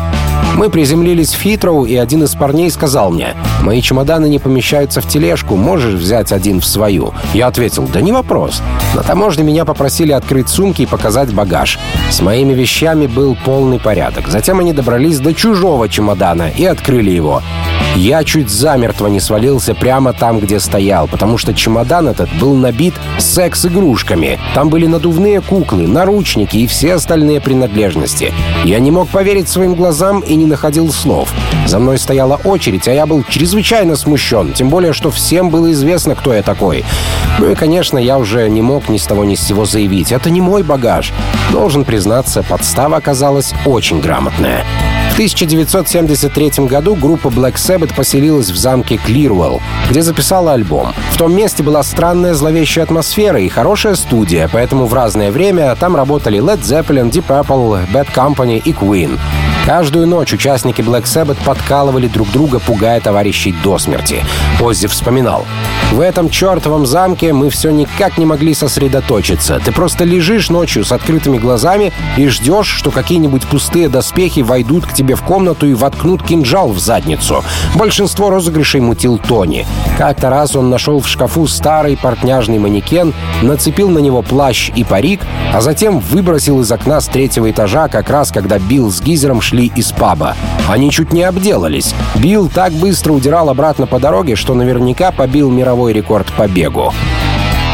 Мы 0.57 0.71
приземлились 0.71 1.35
в 1.35 1.43
Хитроу, 1.43 1.85
и 1.85 1.97
один 1.97 2.25
из 2.25 2.35
парней 2.35 2.71
сказал 2.71 3.11
мне, 3.11 3.37
«Мои 3.63 3.83
чемоданы 3.83 4.29
не 4.29 4.39
помещаются 4.39 5.01
в 5.01 5.07
тележку, 5.07 5.57
можешь 5.57 5.95
взять 5.95 6.33
один 6.33 6.61
в 6.61 6.67
свою?» 6.67 7.13
Я 7.35 7.49
ответил, 7.49 7.89
«Да 7.93 8.01
не 8.01 8.13
вопрос». 8.13 8.63
На 8.95 9.03
таможне 9.03 9.45
меня 9.45 9.65
попросили 9.65 10.13
открыть 10.13 10.49
сумки 10.49 10.83
и 10.83 10.87
показать 10.87 11.33
багаж. 11.33 11.79
С 12.11 12.21
моими 12.21 12.53
вещами 12.53 13.07
был 13.07 13.37
полный 13.45 13.79
порядок. 13.79 14.29
Затем 14.29 14.61
они 14.61 14.73
добрались 14.73 15.19
до 15.19 15.35
чужого 15.35 15.89
чемодана 15.89 16.49
и 16.49 16.65
открыли 16.65 17.11
его. 17.11 17.43
Я 17.97 18.23
чуть 18.25 18.51
замертво 18.51 19.09
не 19.09 19.21
свалился 19.21 19.75
прямо 19.75 20.13
там, 20.13 20.39
где 20.39 20.61
стоял, 20.61 21.09
потому 21.09 21.39
что 21.39 21.53
чемодан 21.53 22.09
этот 22.09 22.31
был 22.39 22.55
набит 22.55 22.95
секс-игрушками. 23.19 24.39
Там 24.55 24.69
были 24.69 24.87
надувные 24.87 25.41
куклы, 25.41 25.89
наручники 25.89 26.57
и 26.57 26.67
все 26.67 26.95
остальные 26.95 27.41
принадлежности. 27.41 28.33
Я 28.65 28.79
не 28.79 28.91
мог 28.91 29.09
поверить 29.09 29.49
своим 29.49 29.75
глазам 29.75 30.21
и 30.21 30.35
не 30.37 30.47
находил 30.47 30.93
слов. 30.93 31.33
За 31.67 31.79
мной 31.79 31.99
стояла 31.99 32.37
очередь, 32.45 32.87
а 32.87 32.93
я 32.93 33.07
был 33.07 33.25
чрезвычайно 33.29 33.50
смущен, 33.97 34.53
тем 34.53 34.71
более, 34.71 34.93
что 34.93 35.11
всем 35.11 35.51
было 35.51 35.73
известно, 35.73 36.15
кто 36.15 36.33
я 36.33 36.43
такой. 36.43 36.85
Ну 37.39 37.51
и, 37.51 37.55
конечно, 37.55 37.99
я 37.99 38.19
уже 38.19 38.49
не 38.49 38.63
мог 38.63 38.89
ни 38.89 38.97
с 38.97 39.05
того 39.07 39.25
ни 39.25 39.35
с 39.35 39.41
сего 39.41 39.65
заявить. 39.65 40.13
Это 40.13 40.31
не 40.31 40.41
мой 40.41 40.63
багаж. 40.63 41.13
Должен 41.53 41.85
признаться, 41.85 42.43
подстава 42.43 42.97
оказалась 42.97 43.53
очень 43.67 44.01
грамотная. 44.01 44.65
В 45.11 45.15
1973 45.15 46.67
году 46.67 46.95
группа 46.95 47.29
Black 47.29 47.55
Sabbath 47.55 47.95
поселилась 47.95 48.51
в 48.51 48.57
замке 48.57 48.97
Клирвелл, 48.97 49.61
где 49.91 50.03
записала 50.03 50.53
альбом. 50.53 50.95
В 51.13 51.19
том 51.19 51.35
месте 51.35 51.63
была 51.63 51.83
странная 51.83 52.35
зловещая 52.35 52.85
атмосфера 52.85 53.41
и 53.41 53.49
хорошая 53.49 53.97
студия, 53.97 54.49
поэтому 54.51 54.87
в 54.87 54.95
разное 54.95 55.31
время 55.31 55.75
там 55.77 55.97
работали 55.97 56.41
Led 56.41 56.63
Zeppelin, 56.63 57.11
Deep 57.11 57.27
Purple, 57.27 57.87
Bad 57.93 58.07
Company 58.15 58.63
и 58.65 58.73
Queen. 58.73 59.19
Каждую 59.71 60.09
ночь 60.09 60.33
участники 60.33 60.81
Black 60.81 61.05
Sabbath 61.05 61.39
подкалывали 61.45 62.09
друг 62.09 62.29
друга, 62.33 62.59
пугая 62.59 63.01
товарищей 63.01 63.55
до 63.63 63.79
смерти. 63.79 64.25
Оззи 64.61 64.89
вспоминал. 64.89 65.47
«В 65.93 66.01
этом 66.01 66.29
чертовом 66.29 66.87
замке 66.87 67.33
мы 67.33 67.51
все 67.51 67.71
никак 67.71 68.19
не 68.19 68.27
могли 68.27 68.53
сосредоточиться. 68.53 69.61
Ты 69.65 69.71
просто 69.71 70.03
лежишь 70.03 70.51
ночью 70.51 70.85
с 70.85 70.91
открытыми 70.91 71.39
глазами 71.39 71.93
и 72.17 72.27
ждешь, 72.27 72.67
что 72.67 72.91
какие-нибудь 72.91 73.47
пустые 73.47 73.89
доспехи 73.89 74.41
войдут 74.41 74.87
к 74.87 74.93
тебе 74.93 75.15
в 75.15 75.23
комнату 75.23 75.69
и 75.69 75.75
воткнут 75.75 76.25
кинжал 76.25 76.71
в 76.71 76.81
задницу. 76.81 77.45
Большинство 77.77 78.29
розыгрышей 78.29 78.81
мутил 78.81 79.19
Тони. 79.19 79.69
Как-то 79.97 80.31
раз 80.31 80.57
он 80.57 80.69
нашел 80.69 81.01
в 81.01 81.07
шкафу 81.07 81.47
старый 81.47 81.97
портняжный 81.97 82.59
манекен, 82.59 83.15
нацепил 83.41 83.89
на 83.89 83.99
него 83.99 84.23
плащ 84.23 84.71
и 84.75 84.83
парик, 84.83 85.21
а 85.55 85.61
затем 85.61 86.01
выбросил 86.01 86.61
из 86.61 86.71
окна 86.73 87.01
с 87.01 87.07
третьего 87.07 87.49
этажа, 87.49 87.87
как 87.89 88.11
раз 88.11 88.33
когда 88.33 88.59
Билл 88.59 88.91
с 88.91 89.01
Гизером 89.01 89.41
шли 89.41 89.60
из 89.67 89.93
паба. 89.93 90.37
Они 90.69 90.91
чуть 90.91 91.13
не 91.13 91.23
обделались. 91.23 91.95
Билл 92.17 92.49
так 92.49 92.73
быстро 92.73 93.13
удирал 93.13 93.49
обратно 93.51 93.87
по 93.87 93.99
дороге, 93.99 94.37
что 94.37 94.55
наверняка 94.55 95.11
побил 95.13 95.51
мировой 95.51 95.93
рекорд 95.93 96.33
по 96.33 96.47
бегу. 96.49 96.93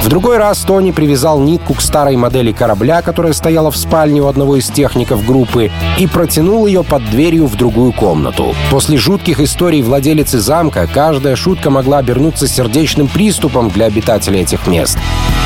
В 0.07 0.09
другой 0.09 0.39
раз 0.39 0.61
Тони 0.61 0.93
привязал 0.93 1.41
нитку 1.41 1.75
к 1.75 1.81
старой 1.81 2.17
модели 2.17 2.53
корабля, 2.53 3.03
которая 3.03 3.33
стояла 3.33 3.73
в 3.73 3.77
спальне 3.77 4.21
у 4.21 4.29
одного 4.29 4.55
из 4.55 4.69
техников 4.69 5.27
группы, 5.27 5.73
и 5.99 6.07
протянул 6.07 6.69
ее 6.69 6.85
под 6.85 7.11
дверью 7.11 7.47
в 7.47 7.57
другую 7.57 7.93
комнату. 7.93 8.55
После 8.71 8.99
жутких 8.99 9.41
историй 9.41 9.83
владелицы 9.83 10.39
замка 10.39 10.87
каждая 10.87 11.35
шутка 11.35 11.71
могла 11.71 11.99
обернуться 11.99 12.47
сердечным 12.47 13.09
приступом 13.09 13.69
для 13.69 13.87
обитателей 13.87 14.43
этих 14.43 14.69
мест. 14.69 14.97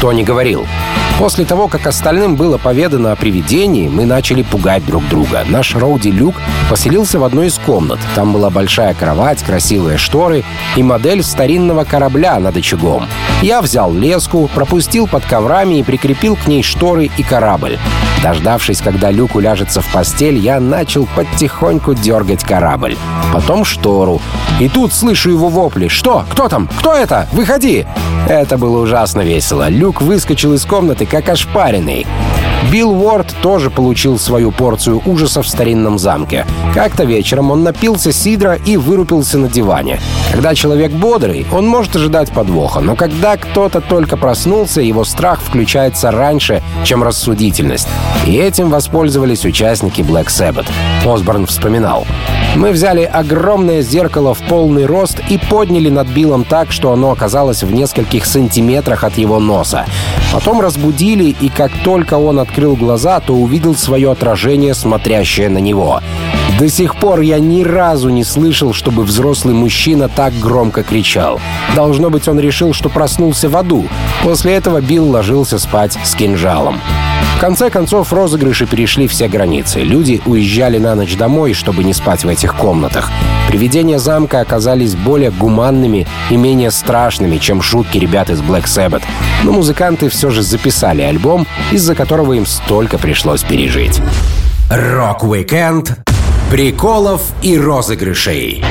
Тони 0.03 0.25
говорил, 0.25 0.67
После 1.21 1.45
того, 1.45 1.69
как 1.69 1.87
остальным 1.87 2.35
было 2.35 2.57
поведано 2.57 3.13
о 3.13 3.17
привидении, 3.17 3.89
мы 3.89 4.07
начали 4.07 4.41
пугать 4.41 4.87
друг 4.87 5.07
друга. 5.09 5.45
Наш 5.47 5.75
Роуди 5.75 6.11
Люк 6.11 6.37
поселился 6.71 7.19
в 7.19 7.25
одной 7.25 7.49
из 7.49 7.59
комнат. 7.59 7.99
Там 8.15 8.33
была 8.33 8.49
большая 8.49 8.95
кровать, 8.95 9.43
красивые 9.43 9.99
шторы 9.99 10.45
и 10.77 10.83
модель 10.83 11.23
старинного 11.23 11.85
корабля 11.85 12.41
над 12.41 12.57
очагом. 12.57 13.07
Я 13.43 13.61
взял 13.61 13.93
леску, 13.93 14.49
пропустил 14.55 15.07
под 15.07 15.27
коврами 15.27 15.81
и 15.81 15.83
прикрепил 15.83 16.37
к 16.37 16.47
ней 16.47 16.63
шторы 16.63 17.11
и 17.15 17.23
корабль. 17.23 17.79
Дождавшись, 18.23 18.81
когда 18.81 19.11
Люк 19.11 19.35
уляжется 19.35 19.83
в 19.83 19.93
постель, 19.93 20.39
я 20.39 20.59
начал 20.59 21.07
потихоньку 21.15 21.93
дергать 21.93 22.45
корабль. 22.45 22.97
Потом 23.31 23.67
штору. 23.67 24.23
И 24.59 24.69
тут 24.69 24.93
слышу 24.93 25.31
его 25.31 25.49
вопли. 25.49 25.89
«Что? 25.89 26.25
Кто 26.31 26.49
там? 26.49 26.69
Кто 26.79 26.95
это? 26.95 27.29
Выходи!» 27.33 27.87
Это 28.29 28.59
было 28.59 28.83
ужасно 28.83 29.21
весело. 29.21 29.69
Люк 29.69 30.03
выскочил 30.03 30.55
из 30.55 30.65
комнаты, 30.65 31.07
как 31.07 31.29
ошпаренный. 31.29 32.07
Билл 32.71 32.91
Уорд 32.93 33.35
тоже 33.43 33.71
получил 33.71 34.19
свою 34.19 34.53
порцию 34.53 35.03
ужасов 35.07 35.47
в 35.47 35.49
старинном 35.49 35.99
замке. 35.99 36.47
Как-то 36.75 37.05
вечером 37.05 37.51
он 37.51 37.63
напился 37.63 38.13
сидра 38.13 38.55
и 38.55 38.77
вырупился 38.77 39.39
на 39.39 39.49
диване. 39.49 39.99
Когда 40.31 40.55
человек 40.55 40.93
бодрый, 40.93 41.47
он 41.53 41.67
может 41.67 41.97
ожидать 41.97 42.31
подвоха, 42.31 42.81
но 42.81 42.95
когда 42.95 43.37
кто-то 43.37 43.81
только 43.81 44.17
проснулся, 44.17 44.81
его 44.83 45.05
страх 45.05 45.41
включается 45.41 46.11
раньше, 46.11 46.63
чем 46.85 47.03
рассудительность. 47.03 47.89
И 48.27 48.37
этим 48.37 48.71
воспользовались 48.71 49.45
участники 49.45 50.03
Black 50.03 50.27
Sabbath. 50.27 50.67
Осборн 51.05 51.47
вспоминал. 51.47 52.07
Мы 52.55 52.71
взяли 52.73 53.03
огромное 53.03 53.81
зеркало 53.81 54.35
в 54.35 54.40
полный 54.49 54.87
рост 54.87 55.21
и 55.29 55.39
подняли 55.39 55.89
над 55.89 56.09
Биллом 56.09 56.45
так, 56.45 56.73
что 56.73 56.93
оно 56.93 57.11
оказалось 57.11 57.63
в 57.63 57.73
нескольких 57.73 58.27
сантиметрах 58.27 59.05
от 59.05 59.19
его 59.19 59.39
носа. 59.39 59.87
Потом 60.33 60.61
разбудили, 60.61 61.35
и 61.41 61.49
как 61.49 61.71
только 61.85 62.15
он 62.15 62.39
открыл 62.39 62.77
глаза, 62.77 63.21
то 63.21 63.35
увидел 63.35 63.75
свое 63.75 64.11
отражение, 64.11 64.75
смотрящее 64.75 65.49
на 65.49 65.59
него. 65.59 66.01
До 66.59 66.69
сих 66.69 66.97
пор 66.97 67.21
я 67.21 67.39
ни 67.39 67.63
разу 67.63 68.11
не 68.11 68.25
слышал, 68.25 68.73
чтобы 68.73 69.05
взрослый 69.05 69.55
мужчина 69.55 70.09
так 70.09 70.33
громко 70.39 70.83
кричал. 70.83 71.41
Должно 71.75 72.11
быть, 72.11 72.29
он 72.29 72.39
решил, 72.39 72.75
что 72.75 72.89
проснулся 72.89 73.49
в 73.49 73.57
аду. 73.57 73.87
После 74.23 74.55
этого 74.55 74.81
Билл 74.81 75.11
ложился 75.11 75.59
спать 75.59 75.99
с 76.05 76.15
кинжалом. 76.15 76.81
В 77.41 77.43
конце 77.43 77.71
концов, 77.71 78.13
розыгрыши 78.13 78.67
перешли 78.67 79.09
все 79.09 79.27
границы. 79.27 79.81
Люди 79.81 80.21
уезжали 80.27 80.77
на 80.77 80.95
ночь 80.95 81.17
домой, 81.17 81.55
чтобы 81.55 81.85
не 81.85 81.95
спать 81.95 82.23
в 82.23 82.29
этих 82.29 82.55
комнатах. 82.55 83.11
Привидения 83.49 83.99
замка 83.99 84.41
оказались 84.41 84.95
более 84.95 85.31
гуманными 85.31 86.07
и 86.29 86.37
менее 86.37 86.71
страшными, 86.71 87.39
чем 87.39 87.63
шутки 87.63 87.97
ребят 87.97 88.29
из 88.29 88.43
Black 88.43 88.65
Sabbath. 88.65 89.05
Но 89.43 89.53
музыканты 89.53 90.11
все 90.11 90.29
же 90.29 90.43
записали 90.43 91.01
альбом, 91.01 91.47
из-за 91.73 91.95
которого 91.95 92.35
им 92.35 92.45
столько 92.45 92.99
пришлось 92.99 93.43
пережить. 93.43 94.03
Рок-викенд 94.69 95.99
приколов 96.51 97.23
и 97.41 97.57
розыгрышей 97.57 98.63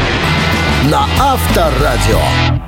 на 0.91 1.07
Авторадио. 1.19 2.58